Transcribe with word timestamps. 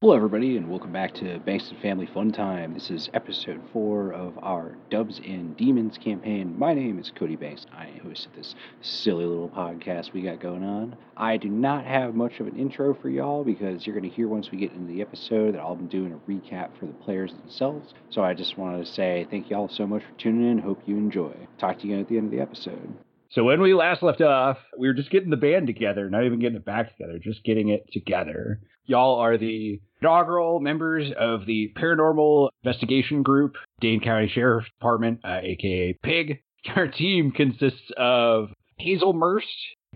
Hello, 0.00 0.14
everybody, 0.14 0.56
and 0.56 0.70
welcome 0.70 0.92
back 0.92 1.12
to 1.14 1.40
Bankston 1.40 1.82
Family 1.82 2.06
Fun 2.06 2.30
Time. 2.30 2.72
This 2.72 2.88
is 2.88 3.10
episode 3.14 3.60
four 3.72 4.12
of 4.12 4.38
our 4.38 4.76
Doves 4.90 5.20
and 5.26 5.56
Demons 5.56 5.98
campaign. 5.98 6.56
My 6.56 6.72
name 6.72 7.00
is 7.00 7.10
Cody 7.10 7.34
Banks. 7.34 7.66
I 7.72 7.90
host 8.04 8.28
this 8.36 8.54
silly 8.80 9.24
little 9.24 9.48
podcast 9.48 10.12
we 10.12 10.22
got 10.22 10.38
going 10.38 10.62
on. 10.62 10.94
I 11.16 11.36
do 11.36 11.48
not 11.48 11.84
have 11.84 12.14
much 12.14 12.38
of 12.38 12.46
an 12.46 12.56
intro 12.56 12.94
for 12.94 13.08
y'all 13.08 13.42
because 13.42 13.84
you're 13.88 13.98
going 13.98 14.08
to 14.08 14.16
hear 14.16 14.28
once 14.28 14.52
we 14.52 14.58
get 14.58 14.70
into 14.70 14.86
the 14.86 15.02
episode 15.02 15.54
that 15.54 15.60
I'll 15.60 15.74
be 15.74 15.86
doing 15.86 16.12
a 16.12 16.30
recap 16.30 16.78
for 16.78 16.86
the 16.86 16.92
players 16.92 17.32
themselves. 17.32 17.92
So 18.10 18.22
I 18.22 18.34
just 18.34 18.56
wanted 18.56 18.86
to 18.86 18.92
say 18.92 19.26
thank 19.32 19.50
y'all 19.50 19.68
so 19.68 19.84
much 19.84 20.04
for 20.04 20.16
tuning 20.16 20.48
in. 20.48 20.58
Hope 20.58 20.80
you 20.86 20.96
enjoy. 20.96 21.34
Talk 21.58 21.80
to 21.80 21.88
you 21.88 21.94
again 21.94 22.02
at 22.02 22.08
the 22.08 22.18
end 22.18 22.26
of 22.26 22.30
the 22.30 22.40
episode. 22.40 22.94
So 23.30 23.44
when 23.44 23.60
we 23.60 23.74
last 23.74 24.02
left 24.02 24.22
off, 24.22 24.56
we 24.78 24.88
were 24.88 24.94
just 24.94 25.10
getting 25.10 25.30
the 25.30 25.36
band 25.36 25.66
together, 25.66 26.08
not 26.08 26.24
even 26.24 26.38
getting 26.38 26.56
it 26.56 26.64
back 26.64 26.96
together, 26.96 27.18
just 27.18 27.44
getting 27.44 27.68
it 27.68 27.84
together. 27.92 28.60
Y'all 28.86 29.18
are 29.18 29.36
the 29.36 29.80
inaugural 30.00 30.60
members 30.60 31.12
of 31.18 31.44
the 31.44 31.70
Paranormal 31.76 32.48
Investigation 32.64 33.22
Group, 33.22 33.56
Dane 33.80 34.00
County 34.00 34.30
Sheriff's 34.34 34.70
Department, 34.78 35.20
uh, 35.24 35.40
aka 35.42 35.92
PIG. 36.02 36.40
Our 36.76 36.88
team 36.88 37.30
consists 37.30 37.90
of 37.96 38.48
Hazel 38.78 39.12
Merst, 39.12 39.46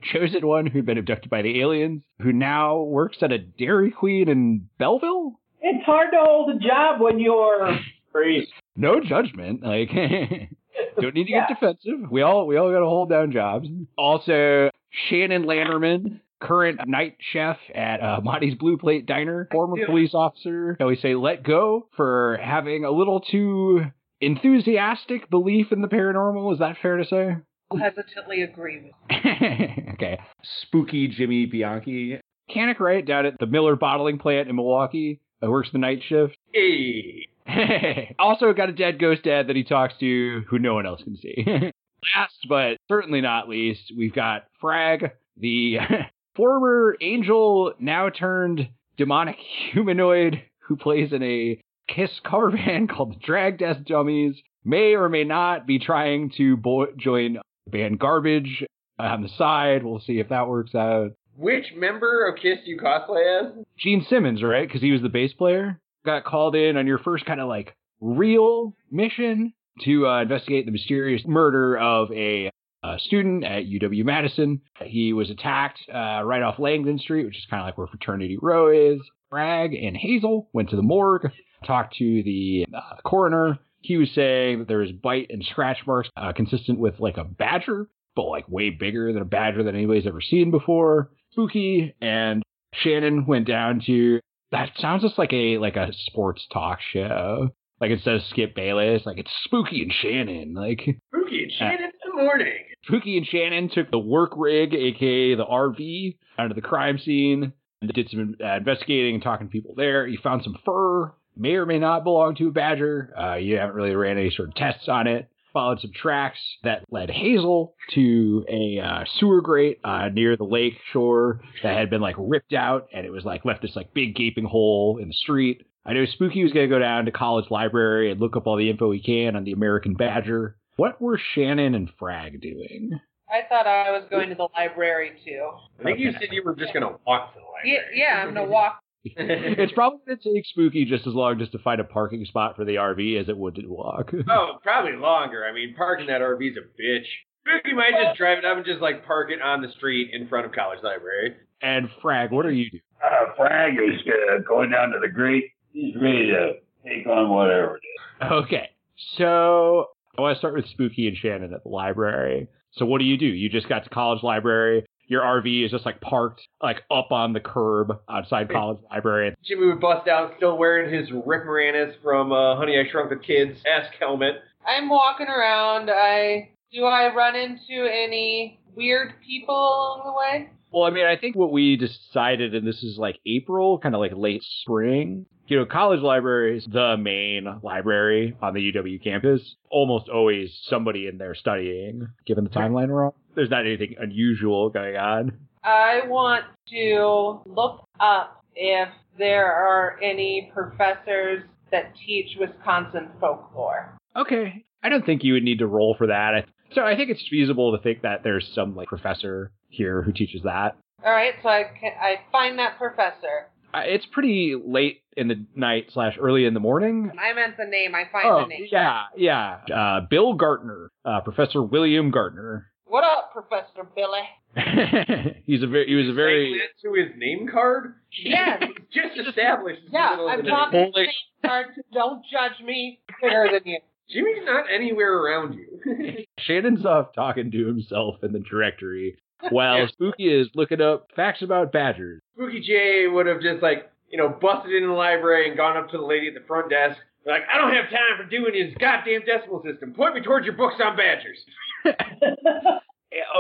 chosen 0.03 0.47
one 0.47 0.67
who'd 0.67 0.87
been 0.87 0.99
abducted 0.99 1.31
by 1.31 1.43
the 1.43 1.61
aliens, 1.61 2.03
who 2.21 2.33
now 2.33 2.83
works 2.83 3.19
at 3.23 3.33
a 3.33 3.39
Dairy 3.39 3.91
Queen 3.91 4.29
in 4.29 4.69
Belleville. 4.79 5.39
It's 5.61 5.85
hard 5.85 6.11
to 6.13 6.19
hold 6.21 6.51
a 6.51 6.59
job 6.59 7.01
when 7.01 7.19
you're 7.19 7.79
priest. 8.13 8.53
No 8.77 9.01
judgment, 9.01 9.63
like 9.63 9.91
don't 11.01 11.15
need 11.15 11.25
to 11.25 11.31
Yeah. 11.33 11.47
get 11.49 11.61
defensive. 11.61 12.11
We 12.11 12.23
all 12.23 12.47
we 12.47 12.57
all 12.57 12.71
got 12.71 12.81
to 12.81 12.87
hold 12.87 13.11
down 13.11 13.33
jobs. 13.33 13.69
Also, 13.97 14.71
Shannon 15.09 15.45
Landerman, 15.45 16.21
current 16.41 16.81
night 16.87 17.17
chef 17.33 17.57
at 17.75 18.03
uh, 18.03 18.21
Monty's 18.23 18.55
Blue 18.55 18.77
Plate 18.79 19.07
Diner, 19.07 19.49
former 19.51 19.85
police 19.87 20.15
officer. 20.15 20.77
Shall 20.79 20.89
we 20.89 20.97
say 20.97 21.15
let 21.15 21.43
go 21.43 21.89
for 21.97 22.39
having 22.43 22.85
a 22.85 22.91
little 22.91 23.21
too 23.21 23.83
enthusiastic 24.21 25.29
belief 25.31 25.73
in 25.73 25.83
the 25.83 25.89
paranormal? 25.89 26.53
Is 26.53 26.59
that 26.61 26.77
fair 26.83 26.97
to 26.97 27.05
say? 27.05 27.37
hesitantly 27.79 28.43
agree 28.43 28.83
with. 28.83 28.93
okay. 29.95 30.21
Spooky 30.63 31.09
Jimmy 31.09 31.47
Bianchi. 31.47 32.21
Mechanic 32.49 32.81
right 32.81 33.07
down 33.07 33.25
at 33.25 33.39
the 33.39 33.47
Miller 33.47 33.77
bottling 33.77 34.19
plant 34.19 34.49
in 34.51 34.57
Milwaukee. 34.57 35.21
Uh, 35.43 35.51
works 35.51 35.71
the 35.73 35.79
night 35.79 36.01
shift. 36.07 36.37
Hey. 36.53 37.29
also 38.19 38.53
got 38.53 38.69
a 38.69 38.73
dead 38.73 38.99
ghost 38.99 39.25
dad 39.25 39.49
that 39.49 39.57
he 39.57 39.65
talks 39.65 39.95
to 40.01 40.43
who 40.49 40.59
no 40.59 40.75
one 40.75 40.87
else 40.87 41.03
can 41.03 41.17
see. 41.17 41.45
Last 42.17 42.47
but 42.49 42.77
certainly 42.89 43.21
not 43.21 43.49
least, 43.49 43.93
we've 43.97 44.15
got 44.15 44.45
Frag, 44.61 45.13
the 45.37 45.79
former 46.37 46.97
angel 47.01 47.75
now 47.79 48.09
turned 48.09 48.69
demonic 48.97 49.37
humanoid 49.73 50.43
who 50.61 50.77
plays 50.77 51.13
in 51.13 51.23
a 51.23 51.61
Kiss 51.89 52.11
cover 52.25 52.51
band 52.51 52.89
called 52.89 53.15
the 53.15 53.19
Drag 53.25 53.59
Death 53.59 53.85
Dummies, 53.85 54.37
may 54.65 54.95
or 54.95 55.09
may 55.09 55.25
not 55.25 55.67
be 55.67 55.79
trying 55.79 56.31
to 56.37 56.57
bo- 56.57 56.93
join 56.97 57.39
the 57.67 57.71
band 57.71 57.99
Garbage 57.99 58.65
on 58.99 59.23
the 59.23 59.29
side. 59.37 59.85
We'll 59.85 60.01
see 60.01 60.19
if 60.19 60.29
that 60.29 60.49
works 60.49 60.75
out. 60.75 61.13
Which 61.37 61.67
member 61.75 62.27
of 62.27 62.37
Kiss 62.41 62.59
do 62.65 62.71
you 62.71 62.79
cosplay 62.79 63.43
as? 63.43 63.65
Gene 63.79 64.07
Simmons, 64.09 64.43
right? 64.43 64.67
Because 64.67 64.83
he 64.83 64.93
was 64.93 65.03
the 65.03 65.09
bass 65.09 65.33
player. 65.33 65.81
Got 66.05 66.25
called 66.25 66.57
in 66.57 66.77
on 66.77 66.87
your 66.87 66.99
first 66.99 67.25
kind 67.25 67.41
of 67.41 67.49
like 67.49 67.77
real 68.01 68.75
mission 68.91 69.53
to 69.83 70.07
uh, 70.07 70.23
investigate 70.23 70.67
the 70.67 70.73
mysterious 70.73 71.23
murder 71.27 71.79
of 71.79 72.11
a 72.13 72.51
uh, 72.83 72.99
student 72.99 73.45
at 73.45 73.65
UW 73.65 74.05
Madison. 74.05 74.61
He 74.85 75.13
was 75.13 75.31
attacked 75.31 75.79
uh, 75.89 76.23
right 76.25 76.43
off 76.43 76.59
Langdon 76.59 76.99
Street, 76.99 77.25
which 77.25 77.39
is 77.39 77.47
kind 77.49 77.61
of 77.61 77.67
like 77.67 77.79
where 77.79 77.87
Fraternity 77.87 78.39
Row 78.41 78.69
is. 78.71 79.01
Frag 79.31 79.75
and 79.75 79.97
Hazel 79.97 80.49
went 80.53 80.71
to 80.71 80.77
the 80.77 80.83
morgue, 80.83 81.31
talked 81.67 81.97
to 81.97 82.23
the 82.23 82.67
uh, 82.75 82.97
coroner. 83.05 83.59
He 83.81 83.97
was 83.97 84.11
saying 84.15 84.61
that 84.61 84.69
there 84.69 84.79
was 84.79 84.93
bite 84.93 85.29
and 85.31 85.45
scratch 85.45 85.79
marks 85.87 86.09
uh, 86.17 86.33
consistent 86.33 86.79
with 86.79 87.01
like 87.01 87.17
a 87.17 87.25
badger, 87.25 87.89
but 88.15 88.25
like 88.25 88.49
way 88.49 88.71
bigger 88.71 89.13
than 89.13 89.23
a 89.23 89.27
badger 89.27 89.63
that 89.63 89.75
anybody's 89.75 90.07
ever 90.07 90.21
seen 90.21 90.51
before. 90.51 91.11
Spooky 91.31 91.95
and 92.01 92.43
Shannon 92.75 93.27
went 93.27 93.47
down 93.47 93.81
to 93.87 94.21
that 94.53 94.71
sounds 94.79 95.03
just 95.03 95.19
like 95.19 95.33
a 95.33 95.59
like 95.59 95.77
a 95.77 95.93
sports 96.07 96.47
talk 96.53 96.79
show. 96.93 97.51
Like 97.81 97.91
it 97.91 98.01
says 98.05 98.23
Skip 98.31 98.55
Bayless, 98.55 99.03
like 99.05 99.19
it's 99.19 99.31
Spooky 99.45 99.83
and 99.83 99.93
Shannon. 99.93 100.55
Like 100.55 100.81
Spooky 100.81 101.43
and 101.43 101.53
Shannon 101.59 101.91
in 102.05 102.17
the 102.17 102.23
morning. 102.23 102.53
Spooky 102.85 103.17
and 103.17 103.27
Shannon 103.27 103.71
took 103.71 103.91
the 103.91 103.99
work 103.99 104.33
rig, 104.37 104.73
aka 104.75 105.35
the 105.35 105.45
RV, 105.45 106.17
out 106.39 106.51
of 106.51 106.55
the 106.55 106.63
crime 106.63 106.99
scene 106.99 107.53
and 107.81 107.93
did 107.93 108.09
some 108.11 108.37
uh, 108.43 108.57
investigating 108.57 109.15
and 109.15 109.23
talking 109.23 109.49
to 109.49 109.51
people 109.51 109.75
there. 109.77 110.07
You 110.07 110.19
found 110.23 110.45
some 110.45 110.57
fur, 110.65 111.13
may 111.37 111.55
or 111.55 111.67
may 111.67 111.79
not 111.79 112.05
belong 112.05 112.37
to 112.37 112.49
a 112.49 112.53
badger. 112.53 113.13
Uh, 113.19 113.35
you 113.35 113.59
haven't 113.59 113.75
really 113.75 113.95
ran 113.95 114.19
any 114.19 114.31
sort 114.31 114.49
of 114.49 114.55
tests 114.55 114.89
on 114.89 115.07
it. 115.07 115.29
Followed 115.53 115.81
some 115.81 115.93
tracks 115.95 116.39
that 116.65 116.85
led 116.91 117.11
Hazel 117.11 117.75
to 117.91 118.45
a 118.49 118.79
uh, 118.81 119.05
sewer 119.19 119.41
grate 119.43 119.81
uh, 119.85 120.09
near 120.13 120.37
the 120.37 120.45
lake 120.45 120.75
shore 120.93 121.41
that 121.63 121.77
had 121.77 121.91
been 121.91 122.01
like 122.01 122.17
ripped 122.19 122.55
out, 122.55 122.89
and 122.95 123.05
it 123.05 123.11
was 123.11 123.25
like 123.25 123.45
left 123.45 123.61
this 123.63 123.77
like 123.77 123.93
big 123.93 124.15
gaping 124.15 124.45
hole 124.47 124.99
in 125.01 125.09
the 125.09 125.15
street. 125.15 125.67
I 125.85 125.93
know 125.93 126.07
Spooky 126.07 126.43
was 126.43 126.53
going 126.53 126.69
to 126.71 126.75
go 126.75 126.79
down 126.79 127.05
to 127.05 127.11
college 127.13 127.51
library 127.51 128.11
and 128.11 128.21
look 128.21 128.37
up 128.37 128.47
all 128.47 128.57
the 128.57 128.71
info 128.71 128.91
he 128.93 129.01
can 129.01 129.37
on 129.37 129.45
the 129.45 129.53
American 129.53 129.95
Badger. 129.95 130.57
What 130.77 131.03
were 131.03 131.21
Shannon 131.35 131.75
and 131.75 131.91
Frag 131.99 132.41
doing? 132.41 132.99
I 133.31 133.47
thought 133.49 133.67
I 133.67 133.91
was 133.91 134.05
going 134.11 134.29
to 134.29 134.35
the 134.35 134.49
library 134.57 135.13
too. 135.25 135.51
I 135.81 135.83
think 135.85 135.99
you 135.99 136.13
said 136.13 136.29
you 136.33 136.43
were 136.45 136.55
just 136.55 136.73
gonna 136.75 136.97
walk 137.07 137.35
to 137.35 137.41
the 137.41 137.69
Yeah, 137.69 137.77
library. 137.79 137.99
yeah, 137.99 138.23
I'm 138.23 138.35
gonna 138.35 138.49
walk. 138.49 138.82
it's 139.17 139.73
probably 139.73 139.99
going 140.07 140.19
to 140.19 140.35
take 140.35 140.47
Spooky 140.47 140.85
just 140.85 141.07
as 141.07 141.15
long 141.15 141.39
just 141.39 141.53
to 141.53 141.59
find 141.59 141.81
a 141.81 141.85
parking 141.85 142.25
spot 142.25 142.57
for 142.57 142.65
the 142.65 142.77
RV 142.77 143.21
as 143.21 143.29
it 143.29 143.37
would 143.37 143.57
to 143.57 143.67
walk. 143.67 144.13
oh, 144.31 144.59
probably 144.63 144.97
longer. 144.97 145.45
I 145.45 145.53
mean, 145.53 145.75
parking 145.77 146.07
that 146.07 146.21
RV 146.21 146.51
is 146.51 146.57
a 146.57 146.81
bitch. 146.81 147.07
Spooky 147.41 147.75
might 147.75 147.93
just 148.01 148.17
drive 148.17 148.39
it 148.39 148.45
up 148.45 148.57
and 148.57 148.65
just 148.65 148.81
like 148.81 149.05
park 149.05 149.31
it 149.31 149.43
on 149.43 149.61
the 149.63 149.69
street 149.77 150.11
in 150.13 150.29
front 150.29 150.47
of 150.47 150.53
college 150.53 150.79
library. 150.85 151.35
And 151.61 151.89
Frag, 152.01 152.31
what 152.31 152.47
are 152.47 152.53
you 152.53 152.71
doing? 152.71 152.83
Uh, 153.05 153.35
Frag 153.37 153.75
is 153.75 154.01
uh, 154.07 154.39
going 154.47 154.71
down 154.71 154.91
to 154.91 155.01
the 155.01 155.09
great. 155.09 155.45
He's 155.73 155.95
ready 155.97 156.27
to 156.27 156.53
take 156.85 157.07
on 157.07 157.31
whatever 157.31 157.77
it 157.77 157.83
is. 158.25 158.33
Okay, 158.33 158.69
so 159.17 159.87
I 160.17 160.21
want 160.21 160.37
to 160.37 160.39
start 160.39 160.55
with 160.55 160.67
Spooky 160.67 161.09
and 161.09 161.17
Shannon 161.17 161.53
at 161.53 161.65
the 161.65 161.69
library. 161.69 162.49
So 162.73 162.87
what 162.87 162.99
do 162.99 163.05
you 163.05 163.19
do? 163.19 163.27
You 163.27 163.49
just 163.49 163.69
got 163.69 163.85
to 163.85 163.91
college 163.91 164.23
library. 164.23 164.85
Your 165.13 165.21
RV 165.21 165.67
is 165.67 165.71
just 165.71 165.85
like 165.85 166.01
parked 166.01 166.41
like 166.63 166.79
up 166.91 167.13
on 167.13 167.35
the 167.35 167.41
curb 167.41 167.99
outside 168.09 168.51
college 168.51 168.79
library. 168.91 169.35
Jimmy 169.45 169.67
would 169.67 169.79
bust 169.79 170.09
out, 170.09 170.33
still 170.39 170.57
wearing 170.57 170.91
his 170.91 171.11
Rick 171.27 171.45
Moranis 171.45 171.93
from 172.03 172.33
uh, 172.33 172.57
Honey 172.57 172.79
I 172.79 172.91
Shrunk 172.91 173.11
the 173.11 173.17
Kids 173.17 173.59
esque 173.67 173.93
helmet. 174.01 174.37
I'm 174.67 174.89
walking 174.89 175.27
around. 175.27 175.91
I 175.93 176.53
do 176.73 176.85
I 176.85 177.15
run 177.15 177.37
into 177.37 177.87
any 177.87 178.59
weird 178.75 179.13
people 179.21 179.55
along 179.55 180.03
the 180.07 180.13
way? 180.13 180.51
Well, 180.73 180.85
I 180.85 180.91
mean, 180.91 181.05
I 181.05 181.19
think 181.19 181.37
what 181.37 181.53
we 181.53 181.77
decided, 181.77 182.55
and 182.55 182.67
this 182.67 182.83
is 182.83 182.97
like 182.97 183.19
April, 183.27 183.79
kind 183.81 183.95
of 183.95 184.01
like 184.01 184.13
late 184.17 184.43
spring. 184.63 185.27
You 185.47 185.59
know, 185.59 185.67
college 185.67 186.01
library 186.01 186.57
is 186.57 186.65
the 186.65 186.97
main 186.97 187.61
library 187.63 188.35
on 188.41 188.55
the 188.55 188.73
UW 188.73 189.05
campus. 189.05 189.43
Almost 189.69 190.09
always 190.09 190.59
somebody 190.71 191.07
in 191.07 191.19
there 191.19 191.35
studying, 191.35 192.09
given 192.25 192.45
the 192.45 192.51
timeline 192.51 192.89
we're 192.89 193.05
on. 193.05 193.13
There's 193.35 193.51
not 193.51 193.67
anything 193.67 193.97
unusual 193.99 194.71
going 194.71 194.97
on. 194.97 195.33
I 195.65 196.01
want 196.07 196.45
to 196.71 197.41
look 197.47 197.85
up 198.01 198.45
if 198.55 198.89
there 199.19 199.53
are 199.53 199.99
any 200.03 200.51
professors 200.55 201.43
that 201.71 201.93
teach 202.07 202.37
Wisconsin 202.39 203.09
folklore. 203.21 203.97
Okay. 204.17 204.65
I 204.83 204.89
don't 204.89 205.07
think 205.07 205.23
you 205.25 205.35
would 205.35 205.43
need 205.45 205.61
to 205.61 205.67
roll 205.67 205.95
for 205.97 206.09
that. 206.09 206.47
So 206.75 206.83
I 206.83 206.97
think 206.97 207.11
it's 207.11 207.23
feasible 207.31 207.77
to 207.77 207.83
think 207.83 208.03
that 208.03 208.23
there's 208.25 208.51
some 208.55 208.75
like 208.75 208.89
professor 208.89 209.53
here 209.69 210.03
who 210.03 210.13
teaches 210.13 210.43
that. 210.43 210.77
All 211.05 211.13
right, 211.13 211.35
so 211.43 211.49
I 211.49 211.65
can, 211.81 211.93
I 212.01 212.17
find 212.31 212.59
that 212.59 212.79
professor. 212.79 213.49
Uh, 213.75 213.81
It's 213.87 214.07
pretty 214.13 214.55
late 214.63 215.01
in 215.17 215.29
the 215.29 215.45
night 215.55 215.87
slash 215.93 216.17
early 216.21 216.45
in 216.47 216.55
the 216.55 216.61
morning. 216.61 217.11
I 217.21 217.33
meant 217.35 217.57
the 217.57 217.65
name. 217.65 217.95
I 217.95 218.05
find 218.11 218.27
Oh, 218.29 218.41
the 218.43 218.47
name. 218.49 218.67
yeah, 218.71 219.03
yeah. 219.17 219.59
Uh, 219.75 220.01
Bill 220.09 220.35
Gartner, 220.35 220.91
uh, 221.05 221.21
Professor 221.23 221.63
William 221.63 222.11
Gartner. 222.11 222.71
What 222.93 223.05
up, 223.05 223.33
Professor 223.33 223.89
Billy? 223.97 224.21
He's 225.47 225.63
a 225.63 225.67
very, 225.67 225.87
he 225.87 225.95
was 225.95 226.11
a 226.11 226.13
very, 226.13 226.61
to 226.83 226.93
his 226.93 227.09
name 227.17 227.49
card? 227.51 227.95
Yes. 228.23 228.63
just 228.93 229.17
established. 229.29 229.81
in 229.87 229.93
the 229.93 229.99
Yeah, 229.99 230.11
middle 230.11 230.27
of 230.29 230.33
I'm 230.35 230.45
the 230.45 230.51
talking 230.51 230.93
night. 230.95 231.09
to 231.43 231.49
card. 231.49 231.67
Don't 231.95 232.23
judge 232.31 232.63
me. 232.63 233.01
Bigger 233.23 233.49
than 233.51 233.63
you. 233.65 233.79
Jimmy's 234.11 234.45
not 234.45 234.67
anywhere 234.71 235.17
around 235.17 235.55
you. 235.55 236.25
Shannon's 236.41 236.85
off 236.85 237.15
talking 237.15 237.51
to 237.53 237.67
himself 237.67 238.17
in 238.23 238.33
the 238.35 238.41
directory 238.41 239.17
while 239.49 239.89
Spooky 239.89 240.25
is 240.29 240.49
looking 240.55 240.83
up 240.83 241.07
facts 241.17 241.41
about 241.41 241.73
badgers. 241.73 242.21
Spooky 242.35 242.61
J 242.61 243.07
would 243.09 243.25
have 243.25 243.41
just 243.41 243.63
like, 243.63 243.91
you 244.11 244.19
know, 244.19 244.29
busted 244.29 244.71
into 244.71 244.89
the 244.89 244.93
library 244.93 245.49
and 245.49 245.57
gone 245.57 245.79
up 245.79 245.89
to 245.93 245.97
the 245.97 246.05
lady 246.05 246.29
at 246.29 246.35
the 246.35 246.47
front 246.47 246.69
desk. 246.69 246.99
Like, 247.25 247.45
I 247.51 247.57
don't 247.57 247.73
have 247.73 247.87
time 247.89 248.19
for 248.19 248.29
doing 248.29 248.53
this 248.53 248.75
goddamn 248.79 249.23
decimal 249.25 249.63
system. 249.63 249.95
Point 249.95 250.17
me 250.17 250.21
towards 250.21 250.45
your 250.45 250.57
books 250.57 250.75
on 250.85 250.95
badgers. 250.95 251.39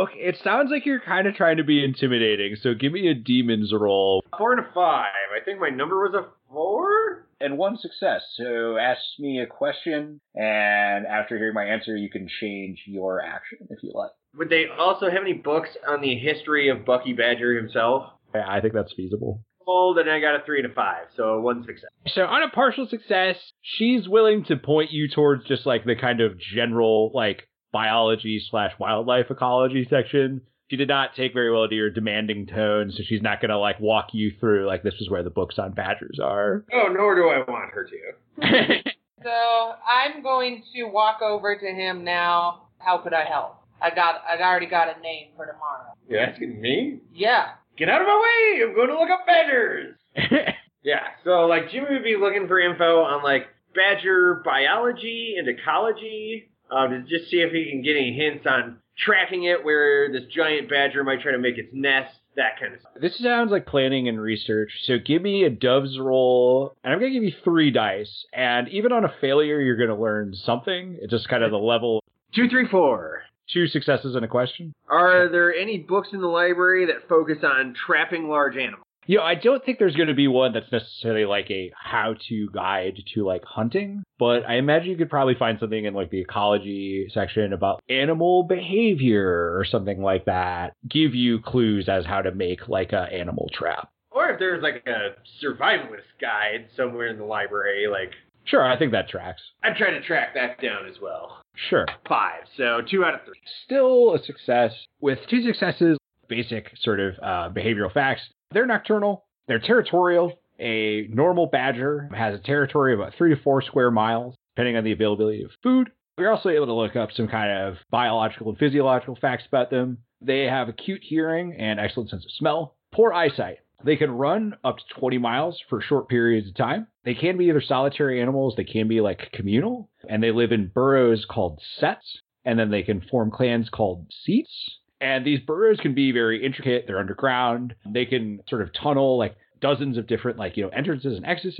Okay, 0.03 0.19
it 0.21 0.39
sounds 0.43 0.71
like 0.71 0.85
you're 0.85 1.00
kind 1.00 1.27
of 1.27 1.35
trying 1.35 1.56
to 1.56 1.65
be 1.65 1.83
intimidating. 1.85 2.56
So 2.61 2.75
give 2.75 2.93
me 2.93 3.09
a 3.09 3.15
demons 3.15 3.73
roll 3.73 4.23
Four 4.37 4.53
and 4.53 4.61
a 4.61 4.69
five. 4.75 5.06
I 5.35 5.44
think 5.44 5.61
my 5.61 5.71
number 5.71 6.00
was 6.00 6.15
a 6.15 6.29
four. 6.50 7.27
And 7.41 7.59
one 7.59 7.77
success. 7.77 8.23
So 8.37 8.77
ask 8.77 9.00
me 9.19 9.41
a 9.41 9.47
question, 9.47 10.21
and 10.35 11.06
after 11.06 11.37
hearing 11.37 11.55
my 11.55 11.65
answer, 11.65 11.97
you 11.97 12.09
can 12.09 12.29
change 12.41 12.85
your 12.87 13.21
action 13.21 13.59
if 13.69 13.83
you 13.83 13.91
like. 13.94 14.12
Would 14.37 14.49
they 14.49 14.67
also 14.79 15.11
have 15.11 15.23
any 15.23 15.33
books 15.33 15.71
on 15.87 16.00
the 16.00 16.17
history 16.17 16.69
of 16.69 16.85
Bucky 16.85 17.12
Badger 17.12 17.56
himself? 17.56 18.05
Yeah, 18.33 18.45
I 18.49 18.61
think 18.61 18.75
that's 18.75 18.93
feasible. 18.97 19.43
Well, 19.67 19.95
then 19.95 20.09
I 20.09 20.21
got 20.21 20.37
a 20.37 20.45
three 20.45 20.62
and 20.62 20.71
a 20.71 20.75
five, 20.75 21.06
so 21.17 21.41
one 21.41 21.65
success. 21.65 21.91
So 22.06 22.23
on 22.23 22.43
a 22.45 22.50
partial 22.50 22.87
success, 22.87 23.37
she's 23.61 24.09
willing 24.09 24.45
to 24.45 24.56
point 24.56 24.93
you 24.93 25.09
towards 25.09 25.47
just 25.47 25.67
like 25.67 25.85
the 25.85 25.97
kind 25.97 26.21
of 26.21 26.38
general 26.38 27.11
like 27.12 27.49
biology 27.73 28.43
slash 28.51 28.73
wildlife 28.79 29.31
ecology 29.31 29.87
section. 29.89 30.43
She 30.71 30.77
did 30.77 30.89
not 30.89 31.15
take 31.15 31.35
very 31.35 31.53
well 31.53 31.69
to 31.69 31.75
your 31.75 31.91
demanding 31.91 32.47
tone, 32.47 32.93
so 32.97 33.03
she's 33.07 33.21
not 33.23 33.41
gonna 33.41 33.59
like 33.59 33.79
walk 33.81 34.09
you 34.13 34.33
through 34.41 34.67
like 34.67 34.83
this 34.83 34.95
is 35.01 35.11
where 35.11 35.23
the 35.23 35.31
books 35.31 35.59
on 35.59 35.73
badgers 35.73 36.19
are. 36.23 36.65
Oh, 36.73 36.89
nor 36.93 37.15
do 37.15 37.29
I 37.29 37.39
want 37.51 37.73
her 37.73 37.85
to. 37.87 38.83
So 39.23 39.31
I'm 39.31 40.21
going 40.21 40.65
to 40.75 40.83
walk 40.83 41.23
over 41.23 41.57
to 41.57 41.67
him 41.67 42.03
now. 42.03 42.63
How 42.79 42.99
could 42.99 43.15
I 43.15 43.25
help? 43.25 43.55
I 43.81 43.95
got 43.95 44.17
I 44.29 44.43
already 44.43 44.67
got 44.67 44.89
a 44.89 45.01
name 45.01 45.29
for 45.37 45.47
tomorrow. 45.47 45.93
You're 46.09 46.19
asking 46.19 46.61
me? 46.61 46.99
Yeah. 47.15 47.51
Get 47.79 47.89
out 47.89 48.01
of 48.01 48.09
my 48.09 48.21
way! 48.21 48.63
I'm 48.65 48.75
going 48.75 48.89
to 48.89 48.99
look 48.99 49.11
up 49.11 49.25
badgers. 49.25 49.95
Yeah, 50.85 50.99
so 51.23 51.47
like 51.47 51.71
Jimmy 51.71 51.87
would 51.91 52.03
be 52.03 52.17
looking 52.17 52.49
for 52.49 52.59
info 52.59 53.03
on 53.03 53.23
like 53.23 53.47
badger 53.75 54.43
biology 54.45 55.37
and 55.39 55.47
ecology, 55.49 56.51
uh, 56.73 56.87
to 56.89 57.03
just 57.03 57.31
see 57.31 57.39
if 57.39 57.53
he 57.53 57.71
can 57.71 57.83
get 57.83 57.97
any 57.97 58.13
hints 58.13 58.47
on 58.47 58.79
tracking 58.99 59.45
it, 59.45 59.65
where 59.65 60.11
this 60.13 60.25
giant 60.35 60.69
badger 60.69 61.05
might 61.05 61.21
try 61.21 61.33
to 61.33 61.39
make 61.39 61.59
its 61.59 61.71
nest, 61.73 62.15
that 62.37 62.59
kind 62.61 62.75
of 62.75 62.81
stuff. 62.81 62.93
This 63.01 63.19
sounds 63.19 63.51
like 63.51 63.67
planning 63.67 64.09
and 64.09 64.21
research. 64.21 64.71
So 64.85 64.99
give 64.99 65.23
me 65.23 65.45
a 65.45 65.51
doves 65.51 65.99
roll, 65.99 66.75
and 66.83 66.93
I'm 66.93 66.99
gonna 66.99 67.13
give 67.13 67.23
you 67.23 67.33
three 67.45 67.71
dice. 67.71 68.27
And 68.33 68.69
even 68.69 68.93
on 68.93 69.05
a 69.05 69.15
failure, 69.21 69.61
you're 69.61 69.77
gonna 69.77 70.01
learn 70.01 70.35
something. 70.35 70.99
It's 71.01 71.11
just 71.11 71.29
kind 71.29 71.43
of 71.43 71.51
the 71.51 71.59
level. 71.59 72.03
Two, 72.35 72.49
three, 72.49 72.67
four. 72.69 73.23
Two 73.53 73.67
successes 73.67 74.15
and 74.15 74.25
a 74.25 74.29
question. 74.29 74.73
Are 74.89 75.29
there 75.29 75.55
any 75.55 75.79
books 75.79 76.09
in 76.13 76.21
the 76.21 76.29
library 76.29 76.87
that 76.87 77.09
focus 77.09 77.39
on 77.43 77.75
trapping 77.75 78.29
large 78.29 78.57
animals? 78.57 78.87
You 79.06 79.19
know, 79.19 79.25
I 79.25 79.34
don't 79.34 79.64
think 79.64 79.78
there's 79.78 79.96
going 79.96 80.08
to 80.08 80.14
be 80.14 80.28
one 80.28 80.52
that's 80.52 80.70
necessarily 80.70 81.25
like 81.25 81.50
a 81.50 81.72
how-to 81.76 82.49
guide 82.52 82.99
to 83.14 83.25
like 83.25 83.44
hunting, 83.44 84.04
but 84.19 84.49
I 84.49 84.56
imagine 84.56 84.90
you 84.90 84.96
could 84.96 85.10
probably 85.10 85.34
find 85.34 85.58
something 85.58 85.84
in 85.84 85.94
like 85.94 86.10
the 86.10 86.20
ecology 86.20 87.08
section 87.12 87.52
about 87.52 87.82
animal 87.88 88.44
behavior 88.44 89.56
or 89.56 89.64
something 89.64 90.00
like 90.00 90.26
that. 90.26 90.75
Give 90.88 91.14
you 91.14 91.40
clues 91.40 91.88
as 91.88 92.06
how 92.06 92.22
to 92.22 92.32
make 92.32 92.69
like 92.69 92.93
a 92.93 93.08
animal 93.12 93.50
trap. 93.52 93.88
Or 94.12 94.28
if 94.31 94.38
there's 94.38 94.62
like 94.62 94.87
a 94.87 95.16
survivalist 95.43 96.20
guide 96.20 96.69
somewhere 96.76 97.08
in 97.08 97.19
the 97.19 97.25
library, 97.25 97.88
like 97.88 98.12
Sure, 98.44 98.64
I 98.64 98.76
think 98.78 98.93
that 98.93 99.08
tracks. 99.08 99.43
I'm 99.62 99.75
trying 99.76 100.00
to 100.00 100.06
track 100.06 100.34
that 100.34 100.60
down 100.60 100.87
as 100.88 100.96
well. 101.00 101.40
Sure. 101.69 101.87
Five, 102.08 102.43
so 102.56 102.81
two 102.88 103.04
out 103.04 103.14
of 103.14 103.20
three. 103.25 103.34
Still 103.64 104.14
a 104.14 104.22
success 104.25 104.72
with 105.00 105.19
two 105.28 105.43
successes. 105.43 105.99
Basic 106.28 106.70
sort 106.81 106.99
of 106.99 107.14
uh, 107.22 107.50
behavioral 107.54 107.93
facts. 107.93 108.22
They're 108.52 108.66
nocturnal. 108.66 109.25
They're 109.49 109.58
territorial. 109.58 110.38
A 110.58 111.08
normal 111.08 111.46
badger 111.46 112.08
has 112.14 112.34
a 112.34 112.43
territory 112.43 112.93
of 112.93 113.00
about 113.00 113.14
three 113.14 113.34
to 113.34 113.43
four 113.43 113.62
square 113.62 113.90
miles, 113.90 114.37
depending 114.54 114.76
on 114.76 114.84
the 114.84 114.93
availability 114.93 115.43
of 115.43 115.50
food. 115.62 115.90
We're 116.19 116.31
also 116.31 116.50
able 116.50 116.66
to 116.66 116.75
look 116.75 116.94
up 116.94 117.10
some 117.12 117.28
kind 117.28 117.50
of 117.50 117.78
biological 117.90 118.50
and 118.50 118.58
physiological 118.58 119.16
facts 119.20 119.44
about 119.46 119.70
them. 119.70 119.99
They 120.20 120.43
have 120.43 120.69
acute 120.69 121.00
hearing 121.02 121.56
and 121.58 121.81
excellent 121.81 122.10
sense 122.10 122.25
of 122.25 122.31
smell, 122.32 122.76
poor 122.93 123.12
eyesight. 123.12 123.58
They 123.84 123.96
can 123.96 124.12
run 124.12 124.54
up 124.62 124.78
to 124.78 125.00
20 125.00 125.19
miles 125.19 125.60
for 125.69 125.81
short 125.81 126.08
periods 126.08 126.49
of 126.49 126.54
time. 126.54 126.87
They 127.04 127.14
can 127.14 127.37
be 127.37 127.46
either 127.46 127.60
solitary 127.60 128.20
animals, 128.20 128.54
they 128.56 128.64
can 128.64 128.87
be 128.87 129.00
like 129.00 129.32
communal, 129.32 129.90
and 130.08 130.22
they 130.22 130.31
live 130.31 130.52
in 130.52 130.70
burrows 130.72 131.25
called 131.28 131.60
setts, 131.78 132.20
and 132.44 132.58
then 132.58 132.70
they 132.70 132.82
can 132.82 133.00
form 133.00 133.31
clans 133.31 133.69
called 133.69 134.12
seats. 134.25 134.78
And 135.02 135.26
these 135.26 135.40
burrows 135.40 135.78
can 135.81 135.94
be 135.94 136.12
very 136.12 136.44
intricate. 136.44 136.84
They're 136.87 137.00
underground. 137.00 137.75
They 137.84 138.06
can 138.06 138.40
sort 138.49 138.62
of 138.62 138.70
tunnel 138.72 139.19
like 139.19 139.34
dozens 139.60 139.99
of 139.99 140.06
different 140.06 140.38
like, 140.38 140.56
you 140.56 140.62
know, 140.62 140.69
entrances 140.70 141.16
and 141.16 141.26
exits. 141.26 141.58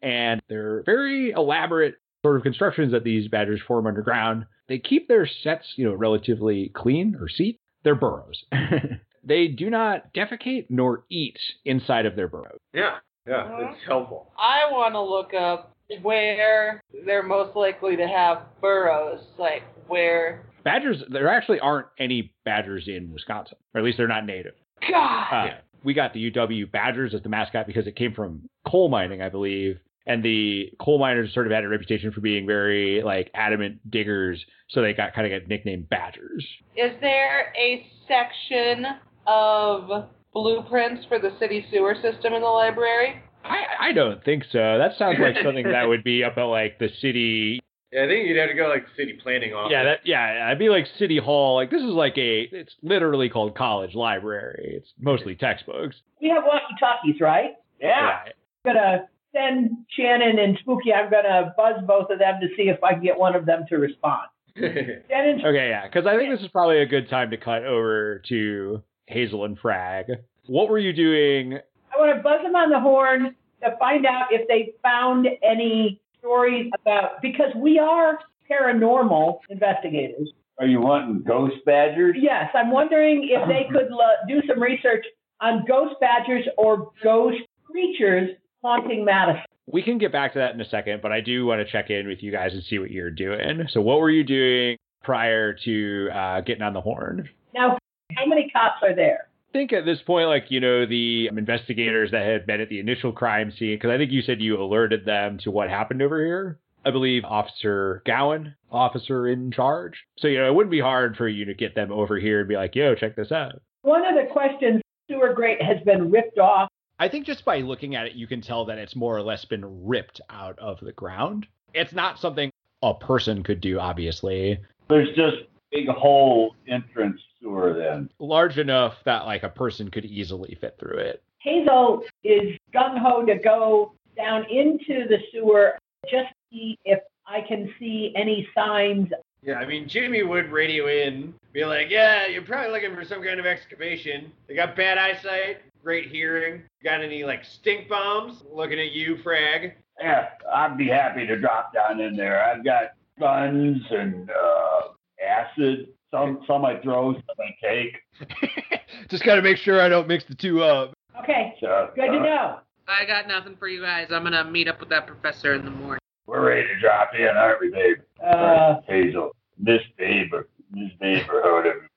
And 0.00 0.40
they're 0.48 0.82
very 0.86 1.30
elaborate 1.32 1.96
sort 2.22 2.36
of 2.36 2.42
constructions 2.42 2.92
that 2.92 3.04
these 3.04 3.28
badgers 3.28 3.60
form 3.66 3.86
underground. 3.86 4.46
They 4.68 4.78
keep 4.78 5.08
their 5.08 5.26
setts, 5.42 5.66
you 5.76 5.84
know, 5.86 5.94
relatively 5.94 6.70
clean 6.74 7.16
or 7.20 7.28
seat. 7.28 7.58
They're 7.82 7.94
burrows. 7.94 8.44
they 9.24 9.48
do 9.48 9.70
not 9.70 10.14
defecate 10.14 10.66
nor 10.70 11.04
eat 11.10 11.38
inside 11.64 12.06
of 12.06 12.16
their 12.16 12.28
burrows. 12.28 12.58
Yeah, 12.72 12.98
yeah, 13.26 13.44
Mhm. 13.48 13.60
that's 13.60 13.82
helpful. 13.86 14.32
I 14.38 14.70
want 14.70 14.94
to 14.94 15.00
look 15.00 15.34
up 15.34 15.72
where 16.02 16.80
they're 17.04 17.22
most 17.22 17.56
likely 17.56 17.96
to 17.96 18.06
have 18.06 18.42
burrows, 18.60 19.20
like 19.38 19.64
where. 19.88 20.42
Badgers, 20.64 21.02
there 21.10 21.28
actually 21.28 21.60
aren't 21.60 21.86
any 21.98 22.32
badgers 22.44 22.88
in 22.88 23.12
Wisconsin, 23.12 23.58
or 23.74 23.78
at 23.80 23.84
least 23.84 23.98
they're 23.98 24.08
not 24.08 24.24
native. 24.26 24.54
God. 24.90 25.32
Uh, 25.32 25.48
We 25.84 25.92
got 25.94 26.14
the 26.14 26.30
UW 26.30 26.70
Badgers 26.72 27.14
as 27.14 27.22
the 27.22 27.28
mascot 27.28 27.66
because 27.66 27.86
it 27.86 27.94
came 27.96 28.14
from 28.14 28.48
coal 28.66 28.88
mining, 28.88 29.20
I 29.20 29.28
believe. 29.28 29.78
And 30.06 30.22
the 30.22 30.70
coal 30.80 30.98
miners 30.98 31.32
sort 31.32 31.46
of 31.46 31.52
had 31.52 31.64
a 31.64 31.68
reputation 31.68 32.10
for 32.12 32.20
being 32.20 32.46
very 32.46 33.02
like 33.02 33.30
adamant 33.34 33.90
diggers, 33.90 34.42
so 34.68 34.82
they 34.82 34.92
got 34.92 35.14
kind 35.14 35.30
of 35.30 35.40
got 35.40 35.48
nicknamed 35.48 35.88
Badgers. 35.88 36.46
Is 36.76 36.92
there 37.00 37.52
a 37.56 37.86
section 38.08 38.86
of 39.26 40.08
blueprints 40.32 41.06
for 41.06 41.18
the 41.18 41.30
city 41.38 41.66
sewer 41.70 41.94
system 41.94 42.34
in 42.34 42.42
the 42.42 42.48
library? 42.48 43.22
I 43.44 43.64
I 43.80 43.92
don't 43.92 44.22
think 44.24 44.44
so. 44.50 44.78
That 44.78 44.92
sounds 44.98 45.18
like 45.20 45.36
something 45.42 45.68
that 45.70 45.88
would 45.88 46.04
be 46.04 46.24
up 46.24 46.36
at 46.36 46.44
like 46.44 46.78
the 46.78 46.88
city. 47.00 47.60
Yeah, 47.94 48.04
I 48.04 48.08
think 48.08 48.26
you'd 48.26 48.36
have 48.38 48.48
to 48.48 48.56
go 48.56 48.66
like 48.66 48.86
city 48.96 49.16
planning 49.22 49.54
office. 49.54 49.70
Yeah, 49.70 49.84
that 49.84 50.00
yeah, 50.04 50.48
I'd 50.50 50.58
be 50.58 50.68
like 50.68 50.84
city 50.98 51.18
hall. 51.18 51.54
Like 51.54 51.70
this 51.70 51.80
is 51.80 51.90
like 51.92 52.18
a. 52.18 52.48
It's 52.50 52.74
literally 52.82 53.28
called 53.28 53.56
college 53.56 53.94
library. 53.94 54.74
It's 54.78 54.88
mostly 54.98 55.36
textbooks. 55.36 55.94
We 56.20 56.28
have 56.30 56.42
walkie 56.44 56.74
talkies, 56.80 57.20
right? 57.20 57.52
Yeah. 57.80 58.00
Right. 58.04 58.32
I'm 58.66 58.74
gonna 58.74 59.08
send 59.32 59.70
Shannon 59.90 60.40
and 60.40 60.58
Spooky. 60.58 60.92
I'm 60.92 61.08
gonna 61.08 61.54
buzz 61.56 61.84
both 61.86 62.10
of 62.10 62.18
them 62.18 62.40
to 62.40 62.48
see 62.56 62.64
if 62.64 62.82
I 62.82 62.94
can 62.94 63.02
get 63.04 63.16
one 63.16 63.36
of 63.36 63.46
them 63.46 63.64
to 63.68 63.76
respond. 63.76 64.26
Shannon, 64.58 65.40
Okay, 65.44 65.68
yeah, 65.68 65.86
because 65.86 66.04
I 66.06 66.16
think 66.16 66.32
this 66.32 66.40
is 66.40 66.48
probably 66.48 66.80
a 66.80 66.86
good 66.86 67.08
time 67.08 67.30
to 67.30 67.36
cut 67.36 67.64
over 67.64 68.22
to 68.28 68.82
Hazel 69.06 69.44
and 69.44 69.56
Frag. 69.56 70.06
What 70.46 70.68
were 70.68 70.78
you 70.80 70.92
doing? 70.92 71.58
I 71.94 71.98
want 71.98 72.16
to 72.16 72.22
buzz 72.22 72.42
them 72.42 72.56
on 72.56 72.70
the 72.70 72.80
horn 72.80 73.36
to 73.62 73.76
find 73.78 74.04
out 74.04 74.26
if 74.32 74.48
they 74.48 74.74
found 74.82 75.28
any 75.42 76.00
stories 76.24 76.70
about 76.80 77.20
because 77.20 77.50
we 77.54 77.78
are 77.78 78.18
paranormal 78.50 79.40
investigators. 79.50 80.30
Are 80.58 80.66
you 80.66 80.80
wanting 80.80 81.22
ghost 81.22 81.56
badgers? 81.66 82.16
Yes, 82.18 82.50
I'm 82.54 82.70
wondering 82.70 83.28
if 83.30 83.46
they 83.48 83.66
could 83.72 83.90
lo- 83.90 84.14
do 84.26 84.40
some 84.48 84.60
research 84.62 85.04
on 85.40 85.64
ghost 85.66 85.96
badgers 86.00 86.46
or 86.56 86.92
ghost 87.02 87.38
creatures 87.64 88.30
haunting 88.62 89.04
Madison. 89.04 89.42
We 89.66 89.82
can 89.82 89.98
get 89.98 90.12
back 90.12 90.34
to 90.34 90.38
that 90.38 90.54
in 90.54 90.60
a 90.60 90.68
second, 90.68 91.02
but 91.02 91.10
I 91.10 91.20
do 91.20 91.46
want 91.46 91.66
to 91.66 91.70
check 91.70 91.90
in 91.90 92.06
with 92.06 92.22
you 92.22 92.30
guys 92.30 92.52
and 92.52 92.62
see 92.64 92.78
what 92.78 92.90
you're 92.90 93.10
doing. 93.10 93.66
So, 93.70 93.80
what 93.80 93.98
were 93.98 94.10
you 94.10 94.22
doing 94.24 94.76
prior 95.02 95.54
to 95.64 96.08
uh, 96.14 96.40
getting 96.42 96.62
on 96.62 96.74
the 96.74 96.80
horn? 96.80 97.28
Now, 97.54 97.78
how 98.14 98.26
many 98.26 98.50
cops 98.50 98.82
are 98.82 98.94
there? 98.94 99.28
I 99.54 99.56
think 99.56 99.72
at 99.72 99.84
this 99.84 100.02
point, 100.02 100.26
like, 100.26 100.50
you 100.50 100.58
know, 100.58 100.84
the 100.84 101.28
um, 101.30 101.38
investigators 101.38 102.10
that 102.10 102.26
had 102.26 102.44
been 102.44 102.60
at 102.60 102.68
the 102.68 102.80
initial 102.80 103.12
crime 103.12 103.52
scene, 103.52 103.76
because 103.76 103.90
I 103.90 103.98
think 103.98 104.10
you 104.10 104.20
said 104.20 104.42
you 104.42 104.60
alerted 104.60 105.04
them 105.04 105.38
to 105.44 105.52
what 105.52 105.70
happened 105.70 106.02
over 106.02 106.24
here. 106.24 106.58
I 106.84 106.90
believe 106.90 107.24
Officer 107.24 108.02
Gowan, 108.04 108.56
officer 108.72 109.28
in 109.28 109.52
charge. 109.52 109.94
So, 110.18 110.26
you 110.26 110.38
know, 110.38 110.48
it 110.48 110.54
wouldn't 110.54 110.72
be 110.72 110.80
hard 110.80 111.16
for 111.16 111.28
you 111.28 111.44
to 111.44 111.54
get 111.54 111.76
them 111.76 111.92
over 111.92 112.18
here 112.18 112.40
and 112.40 112.48
be 112.48 112.56
like, 112.56 112.74
yo, 112.74 112.96
check 112.96 113.14
this 113.14 113.30
out. 113.30 113.62
One 113.82 114.04
of 114.04 114.16
the 114.16 114.28
questions, 114.32 114.82
sewer 115.08 115.32
grate 115.32 115.62
has 115.62 115.80
been 115.84 116.10
ripped 116.10 116.38
off. 116.38 116.68
I 116.98 117.08
think 117.08 117.24
just 117.24 117.44
by 117.44 117.60
looking 117.60 117.94
at 117.94 118.06
it, 118.06 118.14
you 118.14 118.26
can 118.26 118.40
tell 118.40 118.64
that 118.64 118.78
it's 118.78 118.96
more 118.96 119.16
or 119.16 119.22
less 119.22 119.44
been 119.44 119.86
ripped 119.86 120.20
out 120.30 120.58
of 120.58 120.80
the 120.80 120.92
ground. 120.92 121.46
It's 121.74 121.92
not 121.92 122.18
something 122.18 122.50
a 122.82 122.92
person 122.92 123.44
could 123.44 123.60
do, 123.60 123.78
obviously. 123.78 124.58
There's 124.88 125.14
just 125.14 125.36
big 125.70 125.88
hole 125.88 126.56
entrance 126.68 127.20
sewer 127.44 127.74
then. 127.74 128.10
Large 128.18 128.58
enough 128.58 128.96
that 129.04 129.26
like 129.26 129.42
a 129.42 129.48
person 129.48 129.90
could 129.90 130.04
easily 130.04 130.56
fit 130.60 130.76
through 130.78 130.98
it. 130.98 131.22
Hazel 131.38 132.02
is 132.24 132.58
gung 132.74 132.98
ho 132.98 133.24
to 133.24 133.36
go 133.36 133.92
down 134.16 134.44
into 134.50 135.06
the 135.08 135.18
sewer 135.30 135.78
just 136.08 136.32
see 136.50 136.78
if 136.84 137.00
I 137.26 137.40
can 137.40 137.72
see 137.78 138.12
any 138.16 138.48
signs. 138.54 139.08
Yeah, 139.42 139.54
I 139.54 139.66
mean, 139.66 139.88
Jimmy 139.88 140.22
would 140.22 140.50
radio 140.50 140.88
in, 140.88 141.34
be 141.52 141.64
like, 141.64 141.90
yeah, 141.90 142.26
you're 142.26 142.42
probably 142.42 142.72
looking 142.72 142.94
for 142.94 143.04
some 143.04 143.22
kind 143.22 143.38
of 143.38 143.44
excavation. 143.44 144.32
They 144.48 144.54
got 144.54 144.74
bad 144.74 144.96
eyesight, 144.96 145.58
great 145.82 146.10
hearing. 146.10 146.62
Got 146.82 147.02
any, 147.02 147.24
like, 147.24 147.44
stink 147.44 147.88
bombs? 147.88 148.42
Looking 148.50 148.80
at 148.80 148.92
you, 148.92 149.18
Frag. 149.18 149.76
Yeah, 150.00 150.30
I'd 150.52 150.78
be 150.78 150.88
happy 150.88 151.26
to 151.26 151.38
drop 151.38 151.74
down 151.74 152.00
in 152.00 152.16
there. 152.16 152.42
I've 152.42 152.64
got 152.64 152.92
guns 153.20 153.82
and 153.90 154.30
uh, 154.30 154.80
acid, 155.22 155.88
Some 156.14 156.38
some 156.46 156.64
I 156.64 156.78
throw, 156.80 157.12
some 157.14 157.22
I 157.40 157.56
take. 157.60 158.80
Just 159.08 159.24
got 159.24 159.34
to 159.34 159.42
make 159.42 159.56
sure 159.56 159.80
I 159.80 159.88
don't 159.88 160.06
mix 160.06 160.24
the 160.24 160.34
two 160.36 160.62
up. 160.62 160.94
Okay, 161.20 161.54
So, 161.60 161.90
good 161.96 162.06
to 162.06 162.20
know. 162.20 162.58
I 162.86 163.04
got 163.04 163.26
nothing 163.26 163.56
for 163.56 163.66
you 163.66 163.80
guys. 163.80 164.08
I'm 164.10 164.22
gonna 164.22 164.44
meet 164.44 164.68
up 164.68 164.78
with 164.78 164.90
that 164.90 165.06
professor 165.06 165.54
in 165.54 165.64
the 165.64 165.70
morning. 165.70 165.98
We're 166.26 166.46
ready 166.46 166.68
to 166.68 166.78
drop 166.80 167.10
in, 167.18 167.26
aren't 167.26 167.60
we, 167.60 167.70
babe? 167.70 167.96
Uh, 168.24 168.76
Hazel, 168.86 169.34
Miss 169.58 169.80
Babe, 169.98 170.32
Miss 170.70 170.90
Babe, 171.00 171.26
or 171.30 171.56
whatever. 171.56 171.88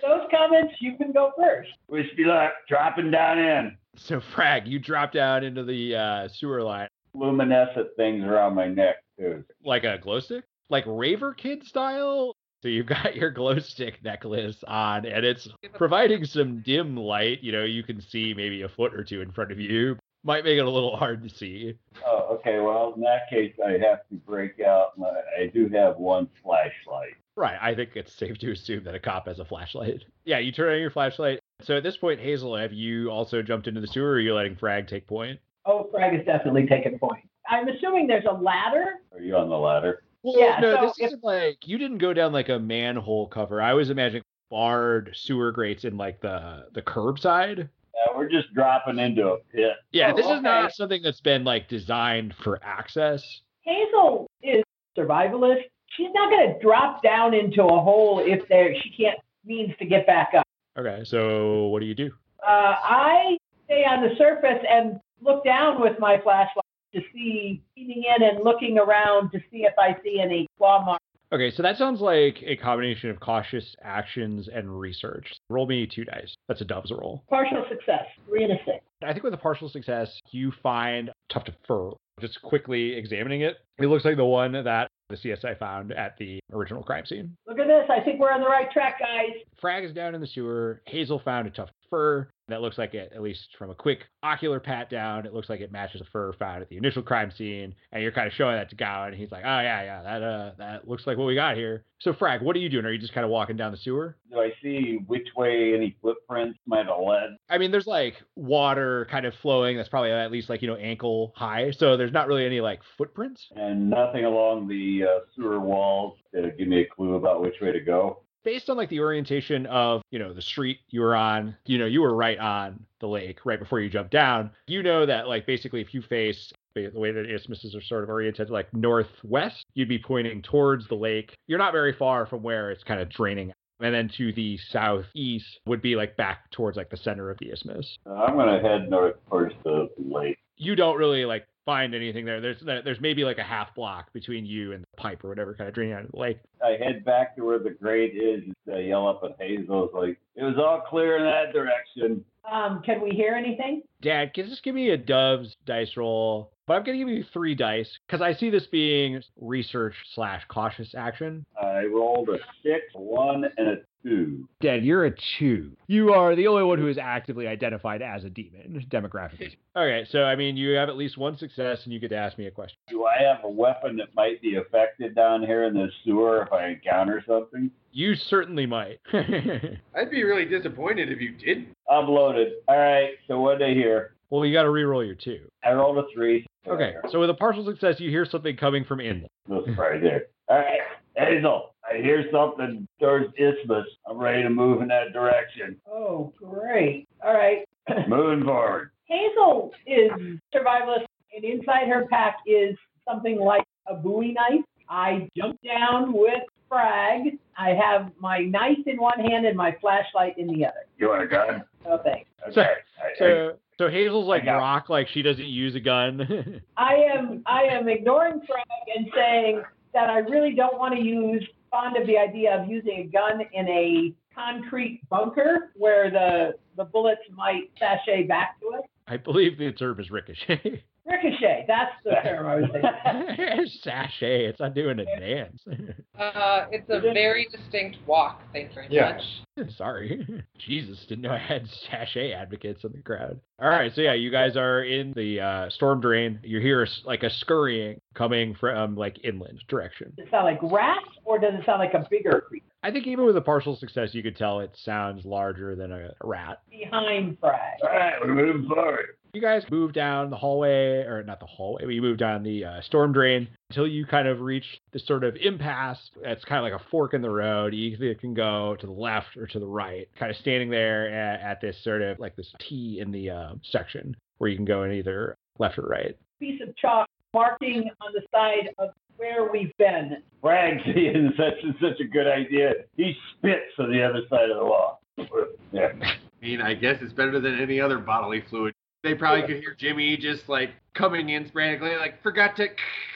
those 0.00 0.26
comments, 0.30 0.74
you 0.80 0.96
can 0.96 1.12
go 1.12 1.32
first. 1.36 1.70
Wish 1.88 2.06
me 2.16 2.24
luck. 2.24 2.52
Dropping 2.68 3.10
down 3.10 3.38
in. 3.38 3.76
So, 3.96 4.20
Frag, 4.20 4.66
you 4.66 4.78
drop 4.78 5.12
down 5.12 5.44
into 5.44 5.64
the 5.64 5.96
uh, 5.96 6.28
sewer 6.28 6.62
line 6.62 6.88
Luminescent 7.14 7.88
things 7.96 8.24
around 8.24 8.54
my 8.54 8.68
neck 8.68 8.96
too. 9.18 9.44
like 9.64 9.84
a 9.84 9.98
glow 9.98 10.20
stick, 10.20 10.44
like 10.70 10.84
Raver 10.86 11.34
Kid 11.34 11.64
style. 11.64 12.34
So 12.66 12.70
you've 12.70 12.86
got 12.86 13.14
your 13.14 13.30
glow 13.30 13.60
stick 13.60 14.02
necklace 14.02 14.64
on, 14.66 15.06
and 15.06 15.24
it's 15.24 15.46
providing 15.74 16.24
some 16.24 16.62
dim 16.62 16.96
light. 16.96 17.40
You 17.40 17.52
know, 17.52 17.62
you 17.62 17.84
can 17.84 18.00
see 18.00 18.34
maybe 18.34 18.62
a 18.62 18.68
foot 18.68 18.92
or 18.92 19.04
two 19.04 19.20
in 19.20 19.30
front 19.30 19.52
of 19.52 19.60
you. 19.60 19.96
Might 20.24 20.42
make 20.42 20.58
it 20.58 20.64
a 20.64 20.68
little 20.68 20.96
hard 20.96 21.22
to 21.22 21.28
see. 21.32 21.74
Oh, 22.04 22.26
okay. 22.32 22.58
Well, 22.58 22.94
in 22.96 23.02
that 23.02 23.30
case, 23.30 23.54
I 23.64 23.78
have 23.88 24.00
to 24.08 24.16
break 24.26 24.58
out. 24.58 24.98
My, 24.98 25.12
I 25.40 25.46
do 25.46 25.68
have 25.68 25.98
one 25.98 26.28
flashlight. 26.42 27.14
Right. 27.36 27.56
I 27.62 27.72
think 27.72 27.90
it's 27.94 28.12
safe 28.12 28.36
to 28.38 28.50
assume 28.50 28.82
that 28.82 28.96
a 28.96 28.98
cop 28.98 29.28
has 29.28 29.38
a 29.38 29.44
flashlight. 29.44 30.04
Yeah, 30.24 30.40
you 30.40 30.50
turn 30.50 30.74
on 30.74 30.80
your 30.80 30.90
flashlight. 30.90 31.38
So 31.62 31.76
at 31.76 31.84
this 31.84 31.96
point, 31.96 32.18
Hazel, 32.18 32.56
have 32.56 32.72
you 32.72 33.10
also 33.10 33.42
jumped 33.42 33.68
into 33.68 33.80
the 33.80 33.86
sewer 33.86 34.08
or 34.08 34.14
are 34.14 34.20
you 34.20 34.34
letting 34.34 34.56
Frag 34.56 34.88
take 34.88 35.06
point? 35.06 35.38
Oh, 35.66 35.88
Frag 35.92 36.18
is 36.18 36.26
definitely 36.26 36.66
taking 36.66 36.98
point. 36.98 37.28
I'm 37.48 37.68
assuming 37.68 38.08
there's 38.08 38.24
a 38.28 38.34
ladder. 38.34 39.02
Are 39.12 39.20
you 39.20 39.36
on 39.36 39.48
the 39.48 39.56
ladder? 39.56 40.02
Well, 40.26 40.40
Yeah, 40.40 40.58
no, 40.58 40.74
so 40.74 40.80
this 40.88 40.98
if- 40.98 41.06
isn't 41.06 41.22
like 41.24 41.68
you 41.68 41.78
didn't 41.78 41.98
go 41.98 42.12
down 42.12 42.32
like 42.32 42.48
a 42.48 42.58
manhole 42.58 43.28
cover. 43.28 43.62
I 43.62 43.74
was 43.74 43.90
imagining 43.90 44.24
barred 44.50 45.10
sewer 45.14 45.52
grates 45.52 45.84
in 45.84 45.96
like 45.96 46.20
the 46.20 46.66
the 46.72 46.82
curbside. 46.82 47.58
Yeah, 47.94 48.16
we're 48.16 48.28
just 48.28 48.52
dropping 48.52 48.98
into 48.98 49.28
a 49.28 49.38
pit. 49.54 49.74
Yeah, 49.92 50.10
Oh, 50.12 50.16
this 50.16 50.26
is 50.26 50.42
not 50.42 50.72
something 50.72 51.00
that's 51.00 51.20
been 51.20 51.44
like 51.44 51.68
designed 51.68 52.34
for 52.42 52.58
access. 52.64 53.40
Hazel 53.62 54.26
is 54.42 54.64
survivalist. 54.98 55.62
She's 55.90 56.10
not 56.12 56.28
going 56.30 56.54
to 56.54 56.58
drop 56.60 57.04
down 57.04 57.32
into 57.32 57.62
a 57.62 57.80
hole 57.80 58.18
if 58.18 58.46
there 58.48 58.74
she 58.82 58.90
can't 58.90 59.18
means 59.44 59.72
to 59.78 59.86
get 59.86 60.06
back 60.08 60.32
up. 60.36 60.44
Okay, 60.76 61.02
so 61.04 61.68
what 61.68 61.78
do 61.80 61.86
you 61.86 61.94
do? 61.94 62.10
Uh, 62.44 62.74
I 62.82 63.38
stay 63.66 63.84
on 63.84 64.02
the 64.02 64.14
surface 64.16 64.62
and 64.68 64.98
look 65.22 65.44
down 65.44 65.80
with 65.80 65.98
my 66.00 66.18
flashlight 66.20 66.64
to 66.96 67.02
see, 67.12 67.62
leaning 67.76 68.04
in 68.16 68.22
and 68.22 68.44
looking 68.44 68.78
around 68.78 69.30
to 69.32 69.38
see 69.50 69.64
if 69.64 69.74
I 69.78 69.96
see 70.02 70.20
any 70.20 70.46
claw 70.58 70.84
marks. 70.84 71.02
Okay, 71.32 71.50
so 71.50 71.62
that 71.64 71.76
sounds 71.76 72.00
like 72.00 72.36
a 72.46 72.56
combination 72.56 73.10
of 73.10 73.18
cautious 73.18 73.74
actions 73.82 74.48
and 74.52 74.78
research. 74.78 75.32
Roll 75.50 75.66
me 75.66 75.86
two 75.86 76.04
dice. 76.04 76.34
That's 76.46 76.60
a 76.60 76.64
dove's 76.64 76.92
roll. 76.92 77.24
Partial 77.28 77.64
success, 77.68 78.04
three 78.28 78.44
and 78.44 78.52
a 78.52 78.56
six. 78.64 78.78
I 79.02 79.12
think 79.12 79.24
with 79.24 79.34
a 79.34 79.38
partial 79.38 79.68
success, 79.68 80.08
you 80.30 80.52
find 80.62 81.10
tuft 81.28 81.48
of 81.48 81.54
fur. 81.66 81.90
Just 82.20 82.40
quickly 82.42 82.94
examining 82.94 83.42
it, 83.42 83.56
it 83.78 83.86
looks 83.86 84.04
like 84.04 84.16
the 84.16 84.24
one 84.24 84.52
that 84.52 84.88
the 85.08 85.16
CSI 85.16 85.58
found 85.58 85.92
at 85.92 86.16
the 86.18 86.40
original 86.52 86.82
crime 86.82 87.04
scene. 87.06 87.36
Look 87.46 87.58
at 87.58 87.66
this. 87.66 87.86
I 87.90 88.00
think 88.02 88.20
we're 88.20 88.32
on 88.32 88.40
the 88.40 88.46
right 88.46 88.70
track, 88.70 88.98
guys. 89.00 89.36
Frag 89.60 89.84
is 89.84 89.92
down 89.92 90.14
in 90.14 90.20
the 90.20 90.26
sewer. 90.26 90.80
Hazel 90.86 91.20
found 91.24 91.46
a 91.46 91.50
tuft 91.50 91.70
of 91.70 91.75
fur 91.90 92.28
that 92.48 92.62
looks 92.62 92.78
like 92.78 92.94
it, 92.94 93.12
at 93.14 93.22
least 93.22 93.48
from 93.58 93.70
a 93.70 93.74
quick 93.74 94.04
ocular 94.22 94.60
pat 94.60 94.88
down, 94.88 95.26
it 95.26 95.34
looks 95.34 95.48
like 95.48 95.60
it 95.60 95.72
matches 95.72 96.00
the 96.00 96.06
fur 96.12 96.32
found 96.34 96.62
at 96.62 96.68
the 96.68 96.76
initial 96.76 97.02
crime 97.02 97.32
scene. 97.36 97.74
And 97.90 98.02
you're 98.02 98.12
kind 98.12 98.26
of 98.26 98.32
showing 98.34 98.56
that 98.56 98.70
to 98.70 98.76
Gowan, 98.76 99.08
and 99.08 99.16
he's 99.16 99.32
like, 99.32 99.42
"Oh 99.44 99.60
yeah, 99.60 99.82
yeah, 99.82 100.02
that 100.02 100.22
uh, 100.22 100.52
that 100.58 100.88
looks 100.88 101.06
like 101.06 101.18
what 101.18 101.26
we 101.26 101.34
got 101.34 101.56
here." 101.56 101.84
So 101.98 102.12
Frag, 102.12 102.42
what 102.42 102.54
are 102.54 102.58
you 102.58 102.68
doing? 102.68 102.84
Are 102.84 102.92
you 102.92 102.98
just 102.98 103.14
kind 103.14 103.24
of 103.24 103.30
walking 103.30 103.56
down 103.56 103.72
the 103.72 103.78
sewer? 103.78 104.16
Do 104.30 104.38
I 104.38 104.52
see 104.62 104.98
which 105.06 105.28
way 105.36 105.74
any 105.74 105.96
footprints 106.02 106.58
might 106.66 106.86
have 106.86 107.00
led? 107.00 107.36
I 107.48 107.58
mean, 107.58 107.70
there's 107.70 107.86
like 107.86 108.14
water 108.36 109.08
kind 109.10 109.26
of 109.26 109.34
flowing. 109.42 109.76
That's 109.76 109.88
probably 109.88 110.12
at 110.12 110.30
least 110.30 110.48
like 110.48 110.62
you 110.62 110.68
know 110.68 110.76
ankle 110.76 111.32
high. 111.36 111.72
So 111.72 111.96
there's 111.96 112.12
not 112.12 112.28
really 112.28 112.46
any 112.46 112.60
like 112.60 112.80
footprints. 112.96 113.46
And 113.56 113.90
nothing 113.90 114.24
along 114.24 114.68
the 114.68 115.04
uh, 115.04 115.18
sewer 115.34 115.58
walls 115.58 116.18
to 116.34 116.50
give 116.56 116.68
me 116.68 116.82
a 116.82 116.86
clue 116.86 117.14
about 117.14 117.42
which 117.42 117.54
way 117.60 117.72
to 117.72 117.80
go. 117.80 118.22
Based 118.46 118.70
on 118.70 118.76
like 118.78 118.88
the 118.88 119.00
orientation 119.00 119.66
of 119.66 120.00
you 120.10 120.18
know 120.18 120.32
the 120.32 120.40
street 120.40 120.78
you 120.88 121.00
were 121.02 121.16
on 121.16 121.54
you 121.66 121.76
know 121.76 121.86
you 121.86 122.00
were 122.00 122.14
right 122.14 122.38
on 122.38 122.80
the 123.00 123.06
lake 123.06 123.40
right 123.44 123.58
before 123.58 123.80
you 123.80 123.90
jumped 123.90 124.12
down 124.12 124.50
you 124.68 124.82
know 124.82 125.04
that 125.04 125.28
like 125.28 125.44
basically 125.44 125.82
if 125.82 125.92
you 125.92 126.00
face 126.00 126.52
the 126.74 126.90
way 126.94 127.10
that 127.10 127.28
isthmuses 127.28 127.74
are 127.74 127.82
sort 127.82 128.04
of 128.04 128.08
oriented 128.08 128.48
like 128.48 128.72
northwest 128.72 129.66
you'd 129.74 129.88
be 129.88 129.98
pointing 129.98 130.42
towards 130.42 130.88
the 130.88 130.94
lake. 130.94 131.36
You're 131.46 131.58
not 131.58 131.72
very 131.72 131.92
far 131.92 132.26
from 132.26 132.42
where 132.42 132.70
it's 132.70 132.82
kind 132.82 133.00
of 133.00 133.08
draining. 133.08 133.52
And 133.78 133.94
then 133.94 134.10
to 134.16 134.32
the 134.32 134.58
southeast 134.70 135.60
would 135.66 135.82
be 135.82 135.96
like 135.96 136.16
back 136.16 136.50
towards 136.50 136.78
like 136.78 136.88
the 136.88 136.96
center 136.96 137.30
of 137.30 137.38
the 137.38 137.50
isthmus. 137.50 137.98
I'm 138.06 138.34
going 138.34 138.62
to 138.62 138.66
head 138.66 138.88
north 138.88 139.16
towards 139.28 139.54
the 139.64 139.88
lake. 139.98 140.38
You 140.56 140.74
don't 140.76 140.96
really 140.96 141.24
like 141.24 141.46
find 141.64 141.94
anything 141.94 142.24
there 142.24 142.40
there's 142.40 142.58
there's 142.64 143.00
maybe 143.00 143.24
like 143.24 143.38
a 143.38 143.42
half 143.42 143.74
block 143.74 144.12
between 144.12 144.46
you 144.46 144.72
and 144.72 144.84
the 144.84 144.96
pipe 144.96 145.24
or 145.24 145.28
whatever 145.28 145.52
kind 145.54 145.66
of 145.68 145.74
draining 145.74 145.94
out 145.94 146.04
of 146.04 146.10
the 146.12 146.18
lake 146.18 146.38
I 146.64 146.76
head 146.82 147.04
back 147.04 147.36
to 147.36 147.42
where 147.42 147.58
the 147.58 147.70
grate 147.70 148.14
is. 148.16 148.42
I 148.72 148.78
yell 148.78 149.06
up 149.08 149.22
at 149.24 149.36
Hazel, 149.38 149.90
like, 149.94 150.18
it 150.34 150.42
was 150.42 150.56
all 150.58 150.80
clear 150.80 151.18
in 151.18 151.24
that 151.24 151.52
direction. 151.52 152.24
Um, 152.50 152.82
can 152.84 153.00
we 153.00 153.10
hear 153.10 153.34
anything? 153.34 153.82
Dad, 154.02 154.34
can 154.34 154.44
you 154.44 154.50
just 154.50 154.62
give 154.62 154.74
me 154.74 154.90
a 154.90 154.96
Dove's 154.96 155.56
dice 155.64 155.96
roll? 155.96 156.52
But 156.66 156.74
I'm 156.74 156.84
going 156.84 156.98
to 156.98 157.04
give 157.04 157.16
you 157.16 157.24
three 157.32 157.54
dice 157.54 157.88
because 158.06 158.20
I 158.20 158.34
see 158.34 158.50
this 158.50 158.66
being 158.66 159.22
research 159.40 159.94
slash 160.14 160.42
cautious 160.48 160.94
action. 160.96 161.46
I 161.60 161.84
rolled 161.84 162.28
a 162.28 162.38
six, 162.62 162.82
one, 162.92 163.44
and 163.56 163.68
a 163.68 163.76
two. 164.02 164.48
Dad, 164.60 164.84
you're 164.84 165.04
a 165.04 165.14
two. 165.38 165.76
You 165.86 166.12
are 166.12 166.34
the 166.34 166.48
only 166.48 166.64
one 166.64 166.78
who 166.78 166.88
is 166.88 166.98
actively 166.98 167.46
identified 167.46 168.02
as 168.02 168.24
a 168.24 168.30
demon, 168.30 168.84
demographically. 168.90 169.56
Okay, 169.76 170.06
so 170.10 170.24
I 170.24 170.34
mean, 170.34 170.56
you 170.56 170.70
have 170.70 170.88
at 170.88 170.96
least 170.96 171.16
one 171.16 171.38
success 171.38 171.80
and 171.84 171.92
you 171.92 172.00
get 172.00 172.08
to 172.08 172.16
ask 172.16 172.36
me 172.36 172.46
a 172.46 172.50
question. 172.50 172.76
Do 172.88 173.04
I 173.06 173.22
have 173.22 173.44
a 173.44 173.48
weapon 173.48 173.96
that 173.98 174.14
might 174.16 174.42
be 174.42 174.56
affected 174.56 175.14
down 175.14 175.42
here 175.42 175.64
in 175.64 175.74
the 175.74 175.88
sewer 176.04 176.42
if 176.42 176.52
I 176.52 176.68
encounter 176.68 177.22
something? 177.28 177.70
You 177.92 178.16
certainly 178.16 178.66
might. 178.66 178.98
I'd 179.12 180.10
be 180.10 180.24
really 180.24 180.46
disappointed 180.46 181.12
if 181.12 181.20
you 181.20 181.30
didn't. 181.32 181.68
I'm 181.88 182.08
loaded. 182.08 182.54
All 182.66 182.76
right, 182.76 183.10
so 183.28 183.40
what 183.40 183.58
did 183.58 183.70
I 183.70 183.74
hear? 183.74 184.15
Well, 184.30 184.44
you 184.44 184.52
got 184.52 184.62
to 184.64 184.70
re-roll 184.70 185.04
your 185.04 185.14
two. 185.14 185.48
I 185.64 185.72
rolled 185.72 185.98
a 185.98 186.04
three. 186.14 186.46
Okay, 186.66 186.94
so 187.10 187.20
with 187.20 187.30
a 187.30 187.34
partial 187.34 187.64
success, 187.64 187.96
you 187.98 188.10
hear 188.10 188.26
something 188.26 188.56
coming 188.56 188.84
from 188.84 189.00
inland. 189.00 189.28
That's 189.48 189.78
right 189.78 190.00
there. 190.02 190.26
All 190.48 190.58
right, 190.58 190.80
Hazel, 191.16 191.74
I 191.88 191.98
hear 191.98 192.24
something 192.32 192.86
towards 193.00 193.32
Isthmus. 193.38 193.86
I'm 194.08 194.18
ready 194.18 194.42
to 194.42 194.50
move 194.50 194.82
in 194.82 194.88
that 194.88 195.12
direction. 195.12 195.76
Oh, 195.90 196.32
great. 196.38 197.06
All 197.24 197.34
right. 197.34 197.64
Moving 198.08 198.44
forward. 198.44 198.90
Hazel 199.04 199.72
is 199.86 200.10
survivalist, 200.54 201.06
and 201.34 201.44
inside 201.44 201.86
her 201.88 202.06
pack 202.10 202.38
is 202.46 202.76
something 203.08 203.38
like 203.38 203.64
a 203.86 203.94
Bowie 203.94 204.32
knife. 204.32 204.64
I 204.88 205.28
jump 205.36 205.58
down 205.62 206.12
with 206.12 206.42
Frag. 206.68 207.38
I 207.58 207.70
have 207.70 208.10
my 208.18 208.38
knife 208.40 208.78
in 208.86 208.96
one 208.98 209.18
hand 209.20 209.46
and 209.46 209.56
my 209.56 209.76
flashlight 209.80 210.36
in 210.38 210.46
the 210.48 210.64
other. 210.66 210.86
You 210.98 211.08
want 211.08 211.22
a 211.22 211.26
gun? 211.26 211.64
No 211.84 211.98
thanks. 212.04 212.28
So- 212.52 212.60
Okay. 212.60 212.70
I- 213.02 213.06
I- 213.06 213.14
So, 213.18 213.56
so 213.78 213.88
Hazel's 213.88 214.26
like 214.26 214.42
I 214.42 214.46
got- 214.46 214.58
rock, 214.58 214.88
like 214.88 215.08
she 215.08 215.22
doesn't 215.22 215.46
use 215.46 215.74
a 215.74 215.80
gun. 215.80 216.60
I 216.76 216.94
am 217.14 217.42
I 217.46 217.62
am 217.64 217.88
ignoring 217.88 218.40
Frag 218.46 218.64
and 218.96 219.08
saying 219.14 219.62
that 219.94 220.10
I 220.10 220.18
really 220.18 220.54
don't 220.54 220.78
want 220.78 220.94
to 220.94 221.00
use 221.00 221.46
fond 221.70 221.96
of 221.96 222.06
the 222.06 222.16
idea 222.18 222.60
of 222.60 222.68
using 222.68 222.98
a 223.00 223.04
gun 223.04 223.40
in 223.52 223.68
a 223.68 224.12
concrete 224.34 225.00
bunker 225.08 225.70
where 225.76 226.10
the 226.10 226.54
the 226.76 226.84
bullets 226.84 227.22
might 227.34 227.70
sashay 227.78 228.24
back 228.24 228.60
to 228.60 228.68
us. 228.78 228.82
I 229.08 229.16
believe 229.16 229.56
the 229.58 229.72
term 229.72 229.98
is 230.00 230.10
ricochet. 230.10 230.82
Ricochet, 231.06 231.64
that's 231.68 231.92
the 232.04 232.10
term 232.24 232.46
I 232.46 232.56
was 232.56 232.64
thinking. 232.72 233.66
Sachet. 233.82 234.46
It's 234.46 234.58
not 234.60 234.74
doing 234.74 234.98
a 234.98 235.04
dance. 235.20 235.62
Uh, 236.18 236.64
it's 236.72 236.88
a 236.88 236.98
very 237.12 237.46
distinct 237.52 237.98
walk. 238.06 238.40
Thank 238.50 238.70
you 238.70 238.74
very 238.74 238.86
Yeah. 238.90 239.18
much. 239.56 239.70
Sorry. 239.76 240.26
Jesus, 240.58 240.98
didn't 241.06 241.22
know 241.22 241.30
I 241.30 241.36
had 241.36 241.68
sachet 241.90 242.32
advocates 242.32 242.84
in 242.84 242.92
the 242.92 243.02
crowd. 243.02 243.38
All 243.60 243.68
right, 243.68 243.92
so 243.94 244.00
yeah, 244.00 244.14
you 244.14 244.30
guys 244.30 244.56
are 244.56 244.82
in 244.82 245.12
the 245.14 245.40
uh, 245.40 245.68
storm 245.70 246.00
drain. 246.00 246.40
You 246.42 246.58
hear 246.60 246.84
s- 246.84 247.02
like 247.04 247.22
a 247.22 247.28
scurrying 247.28 248.00
coming 248.14 248.54
from 248.54 248.96
like 248.96 249.18
inland 249.24 249.62
direction. 249.68 250.14
Does 250.16 250.26
it 250.26 250.30
sound 250.30 250.46
like 250.46 250.58
rats 250.72 251.04
or 251.26 251.38
does 251.38 251.52
it 251.52 251.66
sound 251.66 251.80
like 251.80 251.92
a 251.92 252.06
bigger 252.10 252.40
creature 252.48 252.64
I 252.82 252.90
think 252.90 253.06
even 253.06 253.26
with 253.26 253.36
a 253.36 253.42
partial 253.42 253.76
success, 253.76 254.14
you 254.14 254.22
could 254.22 254.36
tell 254.38 254.60
it 254.60 254.70
sounds 254.84 255.24
larger 255.26 255.76
than 255.76 255.92
a 255.92 256.12
rat. 256.24 256.60
behind 256.70 257.36
Frag? 257.40 257.78
All 257.82 257.90
right, 257.90 258.14
we're 258.22 258.34
moving 258.34 258.66
forward. 258.68 259.06
You 259.36 259.42
guys 259.42 259.64
move 259.70 259.92
down 259.92 260.30
the 260.30 260.36
hallway, 260.36 261.04
or 261.04 261.22
not 261.22 261.40
the 261.40 261.46
hallway, 261.46 261.84
but 261.84 261.90
you 261.90 262.00
move 262.00 262.16
down 262.16 262.42
the 262.42 262.64
uh, 262.64 262.80
storm 262.80 263.12
drain 263.12 263.48
until 263.68 263.86
you 263.86 264.06
kind 264.06 264.26
of 264.26 264.40
reach 264.40 264.64
this 264.94 265.06
sort 265.06 265.24
of 265.24 265.36
impasse. 265.36 265.98
It's 266.22 266.42
kind 266.46 266.64
of 266.64 266.72
like 266.72 266.80
a 266.80 266.90
fork 266.90 267.12
in 267.12 267.20
the 267.20 267.28
road. 267.28 267.74
You 267.74 267.90
either 267.90 268.14
can 268.14 268.32
go 268.32 268.78
to 268.80 268.86
the 268.86 268.92
left 268.92 269.36
or 269.36 269.46
to 269.46 269.58
the 269.58 269.66
right, 269.66 270.08
kind 270.18 270.30
of 270.30 270.38
standing 270.38 270.70
there 270.70 271.12
at, 271.12 271.40
at 271.40 271.60
this 271.60 271.76
sort 271.84 272.00
of 272.00 272.18
like 272.18 272.34
this 272.34 272.50
T 272.66 272.98
in 272.98 273.12
the 273.12 273.28
uh, 273.28 273.54
section 273.72 274.16
where 274.38 274.48
you 274.48 274.56
can 274.56 274.64
go 274.64 274.84
in 274.84 274.92
either 274.92 275.36
left 275.58 275.78
or 275.78 275.82
right. 275.82 276.16
Piece 276.40 276.62
of 276.66 276.74
chalk 276.76 277.06
marking 277.34 277.90
on 278.00 278.14
the 278.14 278.22
side 278.32 278.70
of 278.78 278.88
where 279.18 279.52
we've 279.52 279.76
been. 279.76 280.16
Frag 280.40 280.78
seeing 280.94 281.30
such 281.36 281.62
and 281.62 281.74
such 281.78 282.00
a 282.00 282.08
good 282.08 282.26
idea. 282.26 282.70
He 282.96 283.12
spits 283.36 283.74
on 283.78 283.92
the 283.92 284.02
other 284.02 284.22
side 284.30 284.48
of 284.48 284.56
the 284.56 284.64
wall. 284.64 285.02
Yeah. 285.72 285.88
I 286.00 286.44
mean, 286.46 286.62
I 286.62 286.74
guess 286.74 286.96
it's 287.02 287.12
better 287.12 287.40
than 287.40 287.60
any 287.60 287.80
other 287.80 287.98
bodily 287.98 288.42
fluid. 288.48 288.72
They 289.06 289.14
probably 289.14 289.42
could 289.42 289.62
hear 289.62 289.72
Jimmy 289.78 290.16
just 290.16 290.48
like 290.48 290.70
coming 290.92 291.28
in 291.28 291.46
sporadically, 291.46 291.94
like 291.94 292.20
forgot 292.24 292.56
to, 292.56 292.66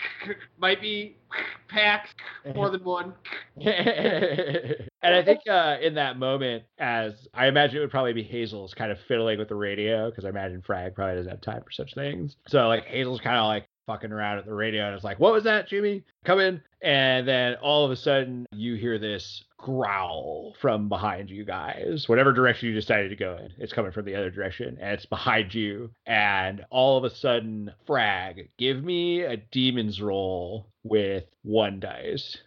might 0.58 0.80
be 0.80 1.16
packs 1.66 2.10
more 2.54 2.70
than 2.70 2.84
one. 2.84 3.12
and 3.60 4.84
I 5.02 5.20
think 5.24 5.40
uh, 5.50 5.78
in 5.82 5.94
that 5.94 6.16
moment, 6.16 6.62
as 6.78 7.26
I 7.34 7.48
imagine 7.48 7.78
it 7.78 7.80
would 7.80 7.90
probably 7.90 8.12
be 8.12 8.22
Hazel's 8.22 8.72
kind 8.72 8.92
of 8.92 8.98
fiddling 9.08 9.40
with 9.40 9.48
the 9.48 9.56
radio 9.56 10.10
because 10.10 10.24
I 10.24 10.28
imagine 10.28 10.62
Frag 10.62 10.94
probably 10.94 11.16
doesn't 11.16 11.30
have 11.32 11.40
time 11.40 11.62
for 11.64 11.72
such 11.72 11.96
things. 11.96 12.36
So 12.46 12.68
like 12.68 12.84
Hazel's 12.84 13.20
kind 13.20 13.36
of 13.36 13.46
like 13.46 13.66
fucking 13.88 14.12
around 14.12 14.38
at 14.38 14.46
the 14.46 14.54
radio 14.54 14.86
and 14.86 14.94
it's 14.94 15.02
like, 15.02 15.18
"What 15.18 15.32
was 15.32 15.42
that, 15.42 15.66
Jimmy? 15.66 16.04
Come 16.24 16.38
in!" 16.38 16.62
And 16.82 17.26
then 17.26 17.56
all 17.56 17.84
of 17.84 17.90
a 17.90 17.96
sudden, 17.96 18.46
you 18.52 18.76
hear 18.76 18.96
this 18.96 19.42
growl 19.60 20.54
from 20.60 20.88
behind 20.88 21.30
you 21.30 21.44
guys, 21.44 22.08
whatever 22.08 22.32
direction 22.32 22.68
you 22.68 22.74
decided 22.74 23.10
to 23.10 23.16
go 23.16 23.36
in. 23.36 23.52
It's 23.58 23.72
coming 23.72 23.92
from 23.92 24.04
the 24.04 24.14
other 24.14 24.30
direction, 24.30 24.78
and 24.80 24.92
it's 24.92 25.06
behind 25.06 25.54
you. 25.54 25.90
And 26.06 26.64
all 26.70 26.96
of 26.96 27.04
a 27.04 27.14
sudden, 27.14 27.72
Frag, 27.86 28.50
give 28.58 28.82
me 28.82 29.22
a 29.22 29.36
demon's 29.36 30.00
roll 30.00 30.66
with 30.82 31.24
one 31.42 31.80
dice. 31.80 32.38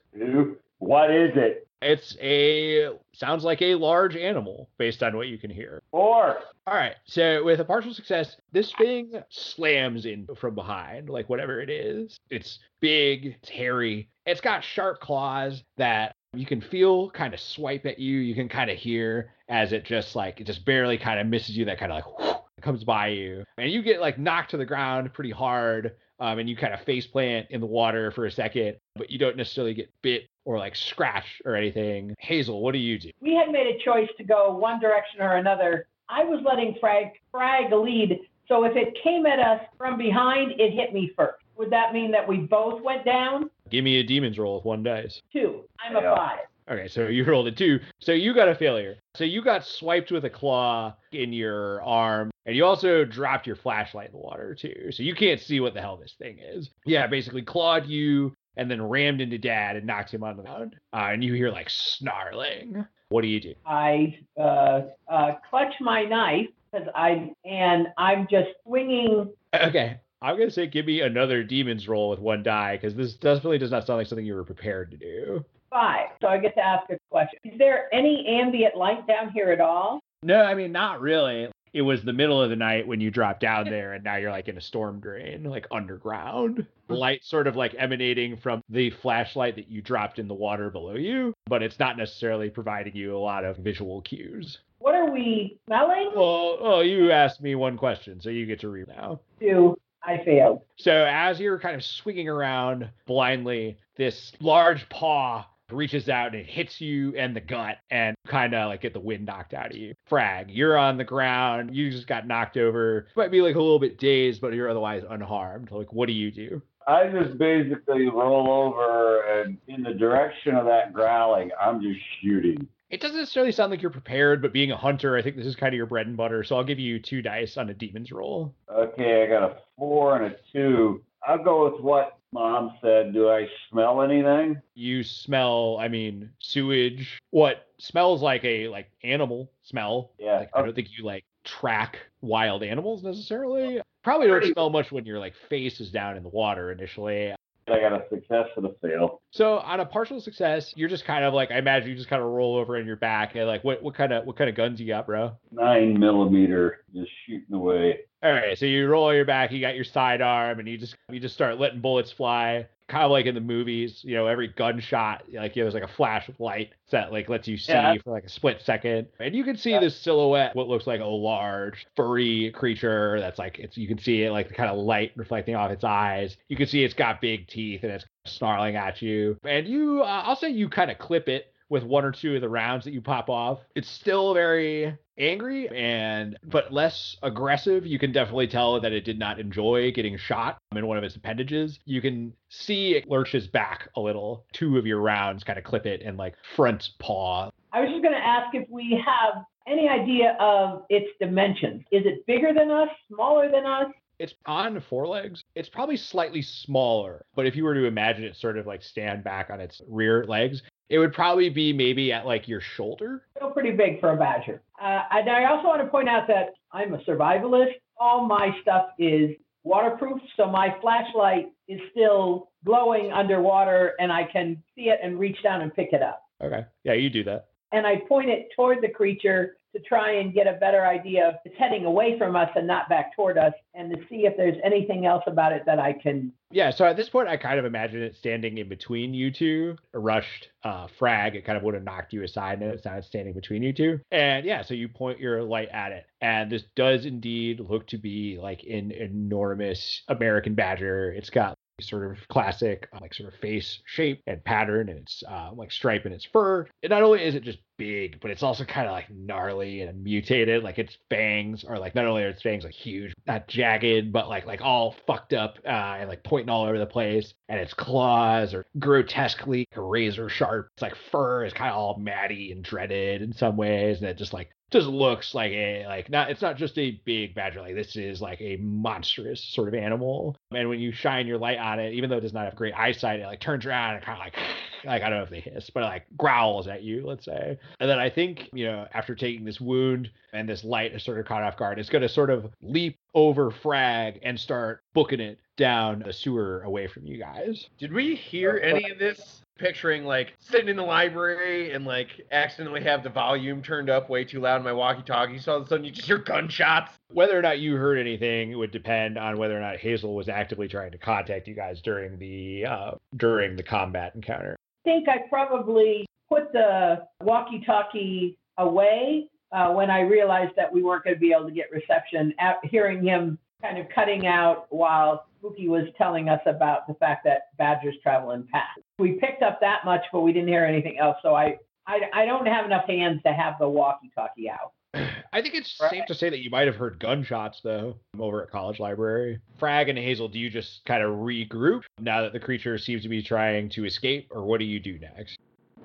What 0.80 1.12
is 1.12 1.32
it? 1.36 1.68
It's 1.82 2.16
a 2.22 2.90
sounds 3.14 3.44
like 3.44 3.62
a 3.62 3.76
large 3.76 4.16
animal 4.16 4.70
based 4.78 5.04
on 5.04 5.18
what 5.18 5.28
you 5.28 5.38
can 5.38 5.50
hear. 5.50 5.82
Four. 5.92 6.38
All 6.66 6.74
right. 6.74 6.96
So 7.06 7.44
with 7.44 7.60
a 7.60 7.66
partial 7.66 7.94
success, 7.94 8.38
this 8.54 8.72
thing 8.78 9.12
slams 9.30 10.06
in 10.06 10.28
from 10.40 10.56
behind, 10.56 11.10
like 11.10 11.30
whatever 11.30 11.60
it 11.60 11.70
is. 11.70 12.18
It's 12.30 12.60
big, 12.80 13.38
it's 13.42 13.50
hairy. 13.50 14.08
It's 14.26 14.40
got 14.40 14.64
sharp 14.64 15.02
claws 15.02 15.64
that 15.78 16.13
you 16.34 16.46
can 16.46 16.62
feel 16.62 17.10
kind 17.12 17.34
of 17.34 17.40
swipe 17.40 17.86
at 17.86 18.00
you. 18.00 18.18
You 18.18 18.36
can 18.36 18.50
kind 18.50 18.70
of 18.70 18.78
hear 18.78 19.32
as 19.50 19.72
it 19.72 19.86
just 19.86 20.16
like 20.16 20.42
it 20.42 20.46
just 20.46 20.66
barely 20.66 20.98
kind 20.98 21.20
of 21.20 21.28
misses 21.28 21.56
you. 21.56 21.66
That 21.66 21.80
kind 21.80 21.92
of 21.92 21.98
like 21.98 22.20
whoosh, 22.20 22.38
comes 22.62 22.84
by 22.84 23.10
you, 23.10 23.44
and 23.58 23.72
you 23.72 23.82
get 23.82 24.02
like 24.02 24.18
knocked 24.18 24.52
to 24.52 24.58
the 24.58 24.66
ground 24.66 25.14
pretty 25.14 25.32
hard. 25.32 25.96
Um, 26.20 26.40
and 26.40 26.48
you 26.48 26.56
kind 26.56 26.74
of 26.74 26.82
face 26.82 27.06
plant 27.06 27.48
in 27.50 27.60
the 27.60 27.66
water 27.66 28.12
for 28.12 28.28
a 28.28 28.32
second, 28.32 28.78
but 28.96 29.10
you 29.10 29.18
don't 29.18 29.36
necessarily 29.36 29.74
get 29.74 29.92
bit 30.04 30.30
or 30.46 30.58
like 30.58 30.76
scratch 30.76 31.42
or 31.44 31.56
anything. 31.56 32.16
Hazel, 32.20 32.62
what 32.62 32.72
do 32.72 32.78
you 32.78 32.98
do? 32.98 33.10
We 33.20 33.36
had 33.36 33.50
made 33.50 33.76
a 33.76 33.84
choice 33.84 34.08
to 34.18 34.24
go 34.24 34.56
one 34.56 34.80
direction 34.80 35.22
or 35.22 35.36
another. 35.36 35.88
I 36.08 36.24
was 36.24 36.42
letting 36.46 36.78
Frag 36.80 37.08
Frag 37.32 37.74
lead, 37.74 38.22
so 38.48 38.64
if 38.64 38.76
it 38.78 38.98
came 39.04 39.26
at 39.26 39.40
us 39.40 39.62
from 39.78 39.98
behind, 39.98 40.52
it 40.62 40.72
hit 40.72 40.94
me 40.94 41.12
first. 41.18 41.44
Would 41.58 41.72
that 41.72 41.94
mean 41.94 42.12
that 42.12 42.28
we 42.28 42.38
both 42.38 42.82
went 42.82 43.06
down? 43.06 43.50
Give 43.74 43.84
me 43.84 43.98
a 43.98 44.04
demon's 44.04 44.38
roll 44.38 44.58
with 44.58 44.66
one 44.66 44.84
dice. 44.84 45.20
Two. 45.34 45.64
I'm 45.84 45.96
a 45.96 46.02
five. 46.02 46.40
Okay, 46.70 46.88
so 46.88 47.08
you 47.08 47.26
rolled 47.26 47.48
a 47.48 47.52
two. 47.52 47.80
So 48.00 48.12
you 48.12 48.36
got 48.36 48.48
a 48.48 48.54
failure. 48.54 48.98
So 49.16 49.24
you 49.24 49.44
got 49.44 49.66
swiped 49.66 50.12
with 50.12 50.26
a 50.26 50.30
claw 50.30 50.96
in 51.12 51.34
your 51.34 51.82
arm, 51.82 52.30
and 52.46 52.56
you 52.56 52.66
also 52.66 53.04
dropped 53.04 53.48
your 53.48 53.56
flashlight 53.56 54.08
in 54.08 54.12
the 54.12 54.20
water 54.20 54.54
too. 54.54 54.92
So 54.92 55.02
you 55.02 55.16
can't 55.16 55.42
see 55.42 55.60
what 55.60 55.74
the 55.74 55.82
hell 55.82 55.98
this 55.98 56.14
thing 56.20 56.38
is. 56.40 56.70
Yeah, 56.86 57.08
basically 57.08 57.42
clawed 57.42 57.88
you 57.88 58.36
and 58.58 58.70
then 58.70 58.80
rammed 58.80 59.22
into 59.22 59.40
Dad 59.40 59.76
and 59.76 59.88
knocked 59.88 60.14
him 60.14 60.24
on 60.24 60.38
the 60.38 60.44
ground. 60.44 60.76
Uh, 60.94 61.10
and 61.12 61.24
you 61.24 61.34
hear 61.34 61.50
like 61.50 61.72
snarling. 61.72 62.86
What 63.10 63.24
do 63.24 63.28
you 63.28 63.42
do? 63.42 63.56
I 63.66 64.20
uh, 64.40 64.82
uh, 65.08 65.32
clutch 65.50 65.74
my 65.82 66.04
knife 66.04 66.48
because 66.72 66.88
I 66.96 67.32
and 67.44 67.88
I'm 67.98 68.28
just 68.30 68.50
swinging. 68.64 69.34
Okay, 69.52 70.00
I'm 70.24 70.38
gonna 70.38 70.50
say 70.50 70.68
give 70.68 70.86
me 70.86 71.02
another 71.02 71.44
demon's 71.44 71.86
roll 71.90 72.10
with 72.10 72.20
one 72.20 72.44
die 72.44 72.78
because 72.78 72.96
this 72.96 73.14
definitely 73.14 73.58
does 73.58 73.72
not 73.72 73.86
sound 73.86 73.98
like 73.98 74.08
something 74.08 74.26
you 74.26 74.36
were 74.36 74.46
prepared 74.46 74.90
to 74.92 74.98
do. 74.98 75.44
Five. 75.70 76.12
So 76.22 76.30
I 76.30 76.38
get 76.38 76.56
to 76.56 76.62
ask 76.66 76.90
a 76.90 76.98
question. 77.12 77.40
Is 77.44 77.58
there 77.60 77.94
any 77.94 78.26
ambient 78.26 78.78
light 78.78 79.06
down 79.06 79.32
here 79.32 79.52
at 79.52 79.60
all? 79.60 80.00
No, 80.24 80.42
I 80.42 80.54
mean 80.54 80.72
not 80.72 81.02
really. 81.02 81.50
It 81.74 81.82
was 81.82 82.04
the 82.04 82.14
middle 82.14 82.42
of 82.42 82.50
the 82.52 82.56
night 82.56 82.88
when 82.88 83.02
you 83.02 83.12
dropped 83.12 83.42
down 83.42 83.66
there, 83.66 83.94
and 83.94 84.04
now 84.04 84.16
you're 84.16 84.32
like 84.32 84.48
in 84.48 84.58
a 84.58 84.62
storm 84.62 85.02
drain, 85.02 85.44
like 85.44 85.68
underground. 85.72 86.66
Light 86.88 87.26
sort 87.26 87.48
of 87.48 87.56
like 87.56 87.76
emanating 87.78 88.38
from 88.38 88.62
the 88.70 88.92
flashlight 88.92 89.56
that 89.56 89.68
you 89.68 89.82
dropped 89.82 90.20
in 90.20 90.28
the 90.28 90.34
water 90.36 90.70
below 90.70 90.94
you, 90.94 91.34
but 91.48 91.64
it's 91.64 91.80
not 91.80 91.98
necessarily 91.98 92.50
providing 92.50 92.96
you 92.96 93.18
a 93.18 93.18
lot 93.18 93.44
of 93.44 93.58
visual 93.58 94.02
cues. 94.02 94.60
What 94.78 94.94
are 94.96 95.12
we 95.12 95.58
smelling? 95.66 96.12
Well, 96.16 96.58
oh, 96.60 96.82
you 96.82 97.12
asked 97.12 97.42
me 97.42 97.56
one 97.56 97.78
question, 97.78 98.22
so 98.22 98.30
you 98.30 98.46
get 98.46 98.60
to 98.60 98.70
read 98.70 98.88
now. 98.90 99.20
Two. 99.40 99.76
I 100.06 100.24
failed. 100.24 100.62
So 100.78 101.06
as 101.10 101.40
you're 101.40 101.60
kind 101.60 101.76
of 101.76 101.84
swinging 101.84 102.28
around 102.28 102.90
blindly, 103.06 103.78
this 103.96 104.34
large 104.40 104.88
paw 104.90 105.46
reaches 105.72 106.10
out 106.10 106.28
and 106.28 106.36
it 106.36 106.46
hits 106.46 106.80
you 106.80 107.12
in 107.12 107.34
the 107.34 107.42
gut 107.42 107.78
and 107.90 108.16
kind 108.28 108.54
of 108.54 108.70
like 108.70 108.82
get 108.82 108.94
the 108.94 109.00
wind 109.00 109.26
knocked 109.26 109.54
out 109.54 109.72
of 109.72 109.78
you. 109.78 109.94
Frag, 110.06 110.52
you're 110.52 110.78
on 110.78 110.98
the 110.98 111.04
ground. 111.04 111.76
You 111.76 111.90
just 111.90 112.08
got 112.08 112.28
knocked 112.28 112.58
over. 112.58 113.08
You 113.16 113.22
might 113.22 113.32
be 113.32 113.42
like 113.42 113.56
a 113.56 113.62
little 113.62 113.80
bit 113.80 113.98
dazed, 113.98 114.42
but 114.42 114.54
you're 114.54 114.70
otherwise 114.70 115.04
unharmed. 115.10 115.72
Like, 115.72 115.94
what 115.94 116.08
do 116.08 116.14
you 116.14 116.32
do? 116.32 116.62
I 116.86 117.08
just 117.08 117.38
basically 117.38 118.08
roll 118.10 118.50
over 118.52 119.22
and 119.22 119.58
in 119.68 119.84
the 119.84 119.94
direction 119.94 120.56
of 120.56 120.66
that 120.66 120.92
growling, 120.92 121.50
I'm 121.60 121.82
just 121.82 122.00
shooting. 122.22 122.68
It 122.94 123.02
doesn't 123.02 123.18
necessarily 123.18 123.52
sound 123.52 123.72
like 123.72 123.82
you're 123.82 123.90
prepared, 123.90 124.40
but 124.40 124.54
being 124.54 124.70
a 124.70 124.78
hunter, 124.78 125.18
I 125.18 125.24
think 125.24 125.36
this 125.36 125.48
is 125.48 125.56
kind 125.56 125.74
of 125.74 125.78
your 125.78 125.88
bread 125.88 126.06
and 126.06 126.16
butter. 126.16 126.44
So 126.44 126.56
I'll 126.56 126.64
give 126.64 126.78
you 126.78 127.00
two 127.00 127.24
dice 127.24 127.58
on 127.58 127.72
a 127.72 127.74
demon's 127.74 128.12
roll. 128.12 128.54
Okay, 128.72 129.24
I 129.24 129.26
got 129.26 129.42
a 129.42 129.56
four 129.76 130.16
and 130.16 130.32
a 130.32 130.38
two. 130.52 131.02
I'll 131.28 131.44
go 131.44 131.72
with 131.72 131.82
what 131.82 132.20
mom 132.32 132.78
said. 132.84 133.12
Do 133.12 133.32
I 133.32 133.48
smell 133.72 134.04
anything? 134.04 134.62
You 134.76 135.02
smell, 135.02 135.78
I 135.80 135.88
mean, 135.88 136.30
sewage. 136.38 137.20
What 137.32 137.66
smells 137.80 138.22
like 138.22 138.46
a 138.46 138.68
like 138.68 138.92
animal 139.04 139.52
smell. 139.64 140.12
Yeah. 140.20 140.42
Like, 140.42 140.52
I 140.54 140.62
don't 140.62 140.76
think 140.76 140.90
you 140.96 141.04
like 141.04 141.26
track 141.44 141.98
wild 142.22 142.62
animals 142.62 143.02
necessarily. 143.02 143.82
Probably 144.04 144.28
don't 144.28 144.54
smell 144.54 144.70
much 144.70 144.92
when 144.92 145.08
your 145.08 145.18
like 145.18 145.34
face 145.50 145.80
is 145.80 145.90
down 145.90 146.16
in 146.16 146.22
the 146.22 146.30
water 146.30 146.72
initially. 146.72 147.34
I 147.68 147.80
got 147.80 147.94
a 147.94 148.04
success 148.10 148.48
and 148.58 148.66
a 148.66 148.74
fail. 148.82 149.22
So 149.32 149.60
on 149.60 149.80
a 149.80 149.86
partial 149.86 150.20
success, 150.20 150.74
you're 150.76 150.90
just 150.90 151.06
kind 151.06 151.24
of 151.24 151.34
like 151.34 151.52
I 151.52 151.58
imagine 151.58 151.90
you 151.90 151.96
just 151.96 152.10
kind 152.10 152.22
of 152.22 152.28
roll 152.28 152.56
over 152.58 152.78
in 152.78 152.86
your 152.86 152.96
back 152.96 153.36
and 153.36 153.48
like 153.48 153.64
what 153.64 153.82
what 153.82 153.96
kind 153.96 154.12
of 154.12 154.26
what 154.26 154.36
kind 154.36 154.50
of 154.50 154.56
guns 154.56 154.80
you 154.80 154.88
got, 154.88 155.06
bro? 155.06 155.32
Nine 155.52 156.00
millimeter, 156.00 156.84
just 156.94 157.10
shooting 157.26 157.54
away. 157.54 158.00
All 158.22 158.32
right, 158.32 158.58
so 158.58 158.66
you 158.66 158.88
roll 158.88 159.14
your 159.14 159.26
back, 159.26 159.52
you 159.52 159.60
got 159.60 159.76
your 159.76 159.84
sidearm, 159.84 160.60
and 160.60 160.68
you 160.68 160.78
just 160.78 160.96
you 161.10 161.20
just 161.20 161.36
start 161.36 161.60
letting 161.60 161.82
bullets 161.82 162.12
fly, 162.12 162.68
kind 162.94 163.06
of 163.06 163.12
like 163.12 163.26
in 163.26 163.34
the 163.36 163.42
movies. 163.42 164.02
You 164.04 164.16
know, 164.16 164.28
every 164.28 164.48
gunshot, 164.48 165.24
like 165.34 165.56
you 165.56 165.62
know, 165.64 165.66
there's 165.66 165.74
like 165.74 165.84
a 165.90 165.94
flash 165.96 166.30
of 166.30 166.40
light 166.40 166.70
that 166.92 167.12
like 167.12 167.28
lets 167.28 167.48
you 167.48 167.58
see 167.58 167.74
Yeah. 167.74 167.96
for 168.04 168.12
like 168.12 168.24
a 168.24 168.30
split 168.30 168.62
second, 168.62 169.08
and 169.20 169.36
you 169.36 169.44
can 169.44 169.58
see 169.58 169.72
Yeah. 169.72 169.80
this 169.80 169.98
silhouette, 170.00 170.56
what 170.56 170.68
looks 170.68 170.86
like 170.86 171.02
a 171.02 171.06
large 171.06 171.88
furry 171.96 172.52
creature 172.52 173.20
that's 173.20 173.40
like 173.40 173.58
it's 173.60 173.76
you 173.78 173.88
can 173.88 173.98
see 173.98 174.24
it 174.24 174.32
like 174.32 174.48
the 174.48 174.54
kind 174.54 174.70
of 174.70 174.78
light 174.78 175.12
reflecting 175.16 175.56
off 175.56 175.72
its 175.72 175.84
eyes. 175.84 176.38
You 176.50 176.56
can 176.56 176.68
see 176.68 176.84
it's 176.84 176.94
got 176.94 177.20
big 177.20 177.48
teeth 177.48 177.84
and 177.84 177.92
it's 177.92 178.06
snarling 178.26 178.76
at 178.76 179.02
you, 179.02 179.38
and 179.44 179.68
you, 179.68 180.02
uh, 180.02 180.24
I'll 180.26 180.36
say 180.36 180.50
you 180.50 180.70
kind 180.70 180.92
of 180.92 180.98
clip 181.00 181.28
it 181.28 181.53
with 181.74 181.84
one 181.84 182.06
or 182.06 182.12
two 182.12 182.36
of 182.36 182.42
the 182.42 182.48
rounds 182.48 182.86
that 182.86 182.94
you 182.94 183.02
pop 183.02 183.32
off. 183.32 183.60
It's 183.76 183.90
still 183.90 184.36
very 184.36 184.96
angry 185.18 185.68
and 185.70 186.38
but 186.44 186.72
less 186.72 187.18
aggressive. 187.24 187.86
You 187.86 187.98
can 187.98 188.12
definitely 188.12 188.48
tell 188.48 188.80
that 188.80 188.94
it 188.94 189.04
did 189.04 189.18
not 189.18 189.40
enjoy 189.40 189.92
getting 189.92 190.16
shot 190.16 190.60
in 190.76 190.86
one 190.86 191.00
of 191.00 191.04
its 191.04 191.16
appendages. 191.16 191.80
You 191.86 192.00
can 192.00 192.32
see 192.50 192.94
it 192.94 193.10
lurches 193.10 193.48
back 193.48 193.90
a 193.96 194.00
little. 194.00 194.46
Two 194.54 194.78
of 194.78 194.86
your 194.86 195.02
rounds 195.02 195.44
kind 195.44 195.58
of 195.58 195.66
clip 195.66 195.88
it 195.88 196.04
and 196.04 196.16
like 196.16 196.36
front 196.56 196.90
paw. 197.00 197.50
I 197.74 197.82
was 197.82 197.90
just 197.90 198.04
going 198.04 198.14
to 198.14 198.24
ask 198.24 198.54
if 198.54 198.70
we 198.70 199.04
have 199.04 199.44
any 199.68 199.90
idea 199.90 200.38
of 200.40 200.84
its 200.90 201.08
dimensions. 201.20 201.82
Is 201.92 202.06
it 202.06 202.24
bigger 202.28 202.54
than 202.54 202.70
us? 202.70 202.90
Smaller 203.12 203.50
than 203.52 203.66
us? 203.66 203.88
It's 204.20 204.36
on 204.46 204.80
four 204.80 205.08
legs. 205.08 205.44
It's 205.56 205.70
probably 205.70 205.98
slightly 205.98 206.44
smaller, 206.44 207.26
but 207.36 207.48
if 207.48 207.56
you 207.56 207.64
were 207.64 207.74
to 207.74 207.86
imagine 207.86 208.24
it 208.24 208.36
sort 208.36 208.60
of 208.60 208.68
like 208.68 208.84
stand 208.84 209.24
back 209.24 209.50
on 209.50 209.60
its 209.60 209.82
rear 209.90 210.24
legs, 210.26 210.62
it 210.94 211.00
would 211.00 211.12
probably 211.12 211.50
be 211.50 211.74
maybe 211.74 212.14
at 212.14 212.24
like 212.24 212.48
your 212.48 212.62
shoulder. 212.62 213.24
Still 213.36 213.50
pretty 213.50 213.72
big 213.72 214.00
for 214.00 214.12
a 214.12 214.16
badger. 214.16 214.62
Uh, 214.80 215.02
and 215.10 215.28
I 215.28 215.46
also 215.46 215.68
want 215.68 215.82
to 215.82 215.88
point 215.88 216.08
out 216.08 216.28
that 216.28 216.54
I'm 216.72 216.94
a 216.94 217.00
survivalist. 217.00 217.72
All 217.98 218.28
my 218.28 218.56
stuff 218.62 218.90
is 219.00 219.32
waterproof, 219.64 220.22
so 220.38 220.46
my 220.46 220.76
flashlight 220.82 221.48
is 221.68 221.80
still 221.90 222.52
glowing 222.64 223.12
underwater, 223.12 223.94
and 223.98 224.12
I 224.12 224.26
can 224.32 224.62
see 224.76 224.90
it 224.90 225.00
and 225.02 225.18
reach 225.18 225.42
down 225.42 225.62
and 225.62 225.74
pick 225.74 225.94
it 225.94 226.04
up. 226.04 226.22
Okay. 226.44 226.64
Yeah, 226.84 226.94
you 226.94 227.10
do 227.10 227.24
that. 227.24 227.48
And 227.72 227.88
I 227.88 227.96
point 228.08 228.30
it 228.30 228.50
toward 228.56 228.84
the 228.84 228.90
creature 228.90 229.58
to 229.74 229.80
try 229.82 230.14
and 230.14 230.34
get 230.34 230.48
a 230.48 230.54
better 230.54 230.86
idea 230.86 231.28
of 231.28 231.36
it's 231.46 231.58
heading 231.58 231.86
away 231.86 232.18
from 232.18 232.36
us 232.36 232.50
and 232.56 232.68
not 232.68 232.90
back 232.90 233.16
toward 233.16 233.38
us, 233.38 233.54
and 233.74 233.92
to 233.92 233.98
see 234.10 234.26
if 234.26 234.38
there's 234.38 234.58
anything 234.64 235.06
else 235.06 235.24
about 235.28 235.52
it 235.52 235.64
that 235.66 235.80
I 235.80 235.94
can. 235.94 236.32
Yeah, 236.52 236.70
so 236.70 236.86
at 236.86 236.96
this 236.96 237.10
point, 237.10 237.28
I 237.28 237.38
kind 237.38 237.58
of 237.58 237.66
imagine 237.66 238.02
it 238.02 238.16
standing 238.16 238.58
in 238.58 238.70
between 238.70 239.14
you 239.14 239.32
two. 239.32 239.76
A 239.94 240.00
rushed 240.00 240.50
uh, 240.64 240.88
frag, 241.00 241.36
it 241.36 241.46
kind 241.46 241.58
of 241.58 241.64
would 241.64 241.74
have 241.74 241.84
knocked 241.84 242.14
you 242.14 242.24
aside, 242.24 242.62
and 242.62 242.72
it's 242.72 242.86
now 242.86 242.98
it's 242.98 243.08
standing 243.08 243.34
between 243.34 243.64
you 243.64 243.74
two. 243.74 244.00
And 244.12 244.46
yeah, 244.46 244.62
so 244.62 244.74
you 244.74 244.88
point 244.88 245.20
your 245.20 245.44
light 245.44 245.70
at 245.70 245.92
it, 245.92 246.06
and 246.22 246.52
this 246.52 246.64
does 246.76 247.06
indeed 247.06 247.60
look 247.60 247.88
to 247.88 247.98
be 247.98 248.38
like 248.40 248.64
an 248.64 248.92
enormous 248.92 250.04
American 250.08 250.54
badger. 250.54 251.12
It's 251.12 251.32
got 251.32 251.58
sort 251.82 252.12
of 252.12 252.28
classic, 252.28 252.88
uh, 252.94 253.00
like 253.02 253.14
sort 253.14 253.34
of 253.34 253.40
face 253.40 253.80
shape 253.86 254.22
and 254.28 254.44
pattern, 254.44 254.90
and 254.90 255.00
it's 255.00 255.24
uh, 255.28 255.50
like 255.54 255.72
stripe 255.72 256.06
in 256.06 256.14
its 256.14 256.26
fur. 256.26 256.68
And 256.82 256.90
not 256.90 257.02
only 257.02 257.24
is 257.24 257.36
it 257.36 257.44
just 257.44 257.60
big, 257.78 258.20
but 258.22 258.32
it's 258.32 258.44
also 258.44 258.64
kind 258.64 258.88
of 258.88 258.94
like 258.94 259.10
gnarly 259.10 259.82
and 259.82 260.04
mutated. 260.04 260.64
Like 260.64 260.78
its 260.78 260.98
fangs 261.10 261.64
are 261.64 261.80
like 261.80 261.96
not 261.96 262.06
only 262.06 262.24
are 262.24 262.30
its 262.30 262.42
fangs 262.42 262.64
like 262.64 262.74
huge, 262.74 263.14
not 263.26 263.48
jagged, 263.48 264.12
but 264.12 264.30
like 264.30 264.46
like 264.46 264.62
all 264.62 264.96
fucked 265.08 265.34
up 265.34 265.58
uh, 265.66 265.98
and 266.00 266.10
like 266.10 266.24
pointing 266.24 266.50
all 266.50 266.66
over 266.66 266.78
the 266.78 266.86
place. 266.86 267.34
And 267.50 267.60
its 267.60 267.74
claws 267.74 268.54
are 268.54 268.66
grotesquely 268.80 269.68
razor 269.76 270.30
sharp. 270.30 270.70
It's 270.76 270.82
like 270.82 270.96
fur 271.12 271.46
is 271.46 271.54
kind 271.54 271.72
of 271.72 271.78
all 271.78 271.98
matty 271.98 272.52
and 272.52 272.64
dreaded 272.64 273.22
in 273.22 273.34
some 273.34 273.58
ways, 273.58 274.00
and 274.00 274.08
it 274.08 274.18
just 274.18 274.34
like 274.34 274.50
just 274.74 274.88
looks 274.88 275.34
like 275.34 275.52
a 275.52 275.86
like 275.88 276.10
not 276.10 276.30
it's 276.30 276.42
not 276.42 276.58
just 276.58 276.78
a 276.78 277.00
big 277.06 277.34
badger 277.34 277.62
like 277.62 277.76
this 277.76 277.96
is 277.96 278.22
like 278.22 278.42
a 278.42 278.58
monstrous 278.58 279.42
sort 279.42 279.68
of 279.68 279.74
animal. 279.74 280.36
And 280.52 280.68
when 280.68 280.80
you 280.80 280.92
shine 280.92 281.28
your 281.28 281.38
light 281.38 281.60
on 281.60 281.80
it 281.80 281.94
even 281.94 282.10
though 282.10 282.18
it 282.18 282.22
does 282.22 282.34
not 282.34 282.46
have 282.46 282.56
great 282.56 282.74
eyesight 282.74 283.20
it 283.20 283.26
like 283.26 283.40
turns 283.40 283.66
around 283.66 283.96
and 283.96 284.04
kind 284.04 284.20
of 284.20 284.26
like 284.26 284.36
like 284.86 285.02
i 285.02 285.10
don't 285.10 285.20
know 285.20 285.24
if 285.24 285.30
they 285.30 285.40
hiss 285.40 285.70
but 285.70 285.84
like 285.84 286.06
growls 286.18 286.68
at 286.68 286.84
you 286.84 287.06
let's 287.06 287.26
say 287.26 287.58
and 287.80 287.90
then 287.90 288.00
i 288.00 288.10
think 288.10 288.50
you 288.54 288.66
know 288.66 288.88
after 288.94 289.16
taking 289.16 289.46
this 289.46 289.60
wound 289.62 290.10
and 290.34 290.48
this 290.48 290.64
light 290.64 290.94
is 290.94 291.04
sort 291.04 291.20
of 291.20 291.26
caught 291.26 291.44
off 291.44 291.58
guard 291.58 291.80
it's 291.80 291.90
going 291.90 292.02
to 292.02 292.10
sort 292.10 292.30
of 292.30 292.52
leap 292.62 292.98
over 293.14 293.52
frag 293.52 294.20
and 294.24 294.40
start 294.40 294.82
booking 294.94 295.20
it 295.20 295.40
down 295.56 296.02
the 296.06 296.14
sewer 296.14 296.62
away 296.64 296.88
from 296.88 297.06
you 297.06 297.18
guys 297.18 297.68
Did 297.78 297.94
we 297.94 298.16
hear 298.16 298.60
any 298.64 298.90
of 298.90 298.98
this? 299.00 299.42
Picturing 299.60 300.04
like 300.04 300.34
sitting 300.40 300.68
in 300.68 300.76
the 300.76 300.84
library 300.84 301.74
and 301.74 301.86
like 301.86 302.10
accidentally 302.32 302.82
have 302.82 303.04
the 303.04 303.10
volume 303.10 303.62
turned 303.62 303.88
up 303.88 304.10
way 304.10 304.26
too 304.26 304.40
loud 304.40 304.58
in 304.58 304.64
my 304.64 304.74
walkie-talkie, 304.74 305.38
so 305.38 305.52
all 305.52 305.58
of 305.60 305.66
a 305.66 305.70
sudden 305.70 305.86
you 305.86 305.92
just 305.92 306.08
hear 306.08 306.18
gunshots. 306.18 306.92
whether 307.12 307.38
or 307.38 307.42
not 307.44 307.60
you 307.60 307.76
heard 307.76 308.00
anything 308.00 308.58
would 308.58 308.72
depend 308.72 309.16
on 309.16 309.38
whether 309.38 309.56
or 309.56 309.62
not 309.62 309.78
Hazel 309.78 310.16
was 310.16 310.28
actively 310.28 310.68
trying 310.68 310.92
to 310.92 310.98
contact 310.98 311.48
you 311.48 311.54
guys 311.54 311.84
during 311.84 312.18
the 312.18 312.66
uh, 312.66 312.92
during 313.16 313.56
the 313.56 313.62
combat 313.62 314.14
encounter. 314.16 314.56
Think 314.84 315.08
I 315.10 315.20
probably 315.30 316.06
put 316.30 316.52
the 316.52 317.06
walkie-talkie 317.22 318.38
away 318.58 319.28
uh, 319.52 319.70
when 319.72 319.90
I 319.90 320.02
realized 320.02 320.54
that 320.56 320.72
we 320.72 320.82
weren't 320.82 321.04
going 321.04 321.16
to 321.16 321.20
be 321.20 321.32
able 321.32 321.46
to 321.46 321.52
get 321.52 321.72
reception. 321.72 322.34
At 322.40 322.58
hearing 322.64 323.04
him 323.04 323.38
kind 323.62 323.78
of 323.78 323.86
cutting 323.94 324.28
out 324.28 324.66
while 324.70 325.26
Spooky 325.38 325.68
was 325.70 325.86
telling 325.98 326.30
us 326.30 326.42
about 326.46 326.88
the 326.88 326.94
fact 326.96 327.24
that 327.26 327.56
badgers 327.58 327.96
travel 328.02 328.32
in 328.32 328.48
packs. 328.48 328.82
We 329.00 329.14
picked 329.14 329.44
up 329.44 329.60
that 329.62 329.86
much, 329.86 330.02
but 330.12 330.22
we 330.22 330.34
didn't 330.34 330.50
hear 330.50 330.66
anything 330.66 330.98
else. 330.98 331.18
So 331.22 331.36
I, 331.36 331.58
I, 331.88 332.02
I 332.14 332.26
don't 332.26 332.46
have 332.46 332.66
enough 332.66 332.86
hands 332.88 333.22
to 333.26 333.34
have 333.34 333.56
the 333.60 333.68
walkie-talkie 333.68 334.50
out. 334.50 334.74
I 334.94 335.42
think 335.42 335.56
it's 335.56 335.80
Right. 335.82 335.90
safe 335.90 336.06
to 336.06 336.14
say 336.14 336.30
that 336.30 336.44
you 336.44 336.50
might 336.52 336.68
have 336.68 336.76
heard 336.76 337.00
gunshots 337.00 337.62
though 337.62 337.96
over 338.20 338.44
at 338.44 338.52
College 338.52 338.80
Library. 338.80 339.40
Frag 339.58 339.90
and 339.90 339.98
Hazel, 339.98 340.28
do 340.28 340.40
you 340.40 340.50
just 340.50 340.86
kind 340.86 341.04
of 341.04 341.16
regroup 341.16 341.84
now 342.00 342.22
that 342.22 342.34
the 342.34 342.40
creature 342.40 342.78
seems 342.78 343.02
to 343.04 343.10
be 343.10 343.24
trying 343.24 343.70
to 343.70 343.86
escape, 343.86 344.28
or 344.30 344.44
what 344.44 344.60
do 344.60 344.66
you 344.66 344.80
do 344.80 345.00
next? 345.00 345.38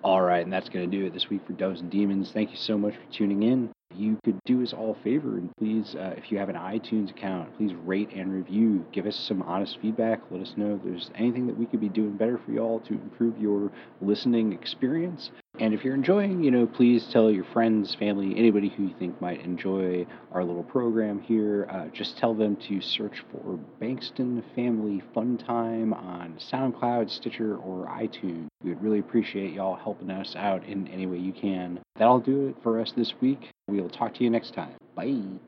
All 0.04 0.20
right, 0.20 0.44
and 0.44 0.52
that's 0.52 0.68
going 0.68 0.88
to 0.88 0.96
do 0.96 1.06
it 1.06 1.12
this 1.12 1.28
week 1.28 1.40
for 1.46 1.54
Doves 1.54 1.80
and 1.80 1.90
Demons. 1.90 2.30
Thank 2.30 2.50
you 2.50 2.56
so 2.56 2.78
much 2.78 2.94
for 2.94 3.12
tuning 3.12 3.42
in. 3.42 3.70
You 3.96 4.18
could 4.22 4.38
do 4.44 4.62
us 4.62 4.72
all 4.72 4.92
a 4.92 5.02
favor 5.02 5.38
and 5.38 5.50
please, 5.58 5.96
uh, 5.96 6.14
if 6.16 6.30
you 6.30 6.38
have 6.38 6.50
an 6.50 6.54
iTunes 6.54 7.10
account, 7.10 7.56
please 7.56 7.72
rate 7.84 8.10
and 8.14 8.32
review. 8.32 8.84
Give 8.92 9.06
us 9.06 9.16
some 9.16 9.42
honest 9.42 9.78
feedback. 9.80 10.20
Let 10.30 10.42
us 10.42 10.52
know 10.56 10.74
if 10.76 10.84
there's 10.84 11.10
anything 11.16 11.46
that 11.46 11.58
we 11.58 11.66
could 11.66 11.80
be 11.80 11.88
doing 11.88 12.12
better 12.16 12.38
for 12.44 12.52
y'all 12.52 12.80
to 12.80 12.92
improve 12.92 13.40
your 13.40 13.72
listening 14.02 14.52
experience. 14.52 15.30
And 15.60 15.74
if 15.74 15.84
you're 15.84 15.94
enjoying, 15.94 16.44
you 16.44 16.52
know, 16.52 16.66
please 16.66 17.08
tell 17.12 17.30
your 17.30 17.44
friends, 17.44 17.94
family, 17.96 18.34
anybody 18.36 18.68
who 18.68 18.84
you 18.84 18.94
think 18.98 19.20
might 19.20 19.40
enjoy 19.40 20.06
our 20.32 20.44
little 20.44 20.62
program 20.62 21.20
here. 21.20 21.66
Uh, 21.70 21.88
just 21.88 22.16
tell 22.16 22.32
them 22.32 22.56
to 22.68 22.80
search 22.80 23.24
for 23.32 23.58
Bankston 23.80 24.42
Family 24.54 25.02
Fun 25.14 25.36
Time 25.36 25.92
on 25.92 26.38
SoundCloud, 26.38 27.10
Stitcher, 27.10 27.56
or 27.56 27.86
iTunes. 27.86 28.46
We 28.62 28.70
would 28.70 28.82
really 28.82 29.00
appreciate 29.00 29.52
y'all 29.52 29.74
helping 29.76 30.10
us 30.10 30.36
out 30.36 30.64
in 30.64 30.86
any 30.88 31.06
way 31.06 31.18
you 31.18 31.32
can. 31.32 31.80
That'll 31.96 32.20
do 32.20 32.48
it 32.48 32.56
for 32.62 32.80
us 32.80 32.92
this 32.96 33.14
week. 33.20 33.50
We'll 33.66 33.88
talk 33.88 34.14
to 34.14 34.24
you 34.24 34.30
next 34.30 34.54
time. 34.54 34.74
Bye. 34.94 35.38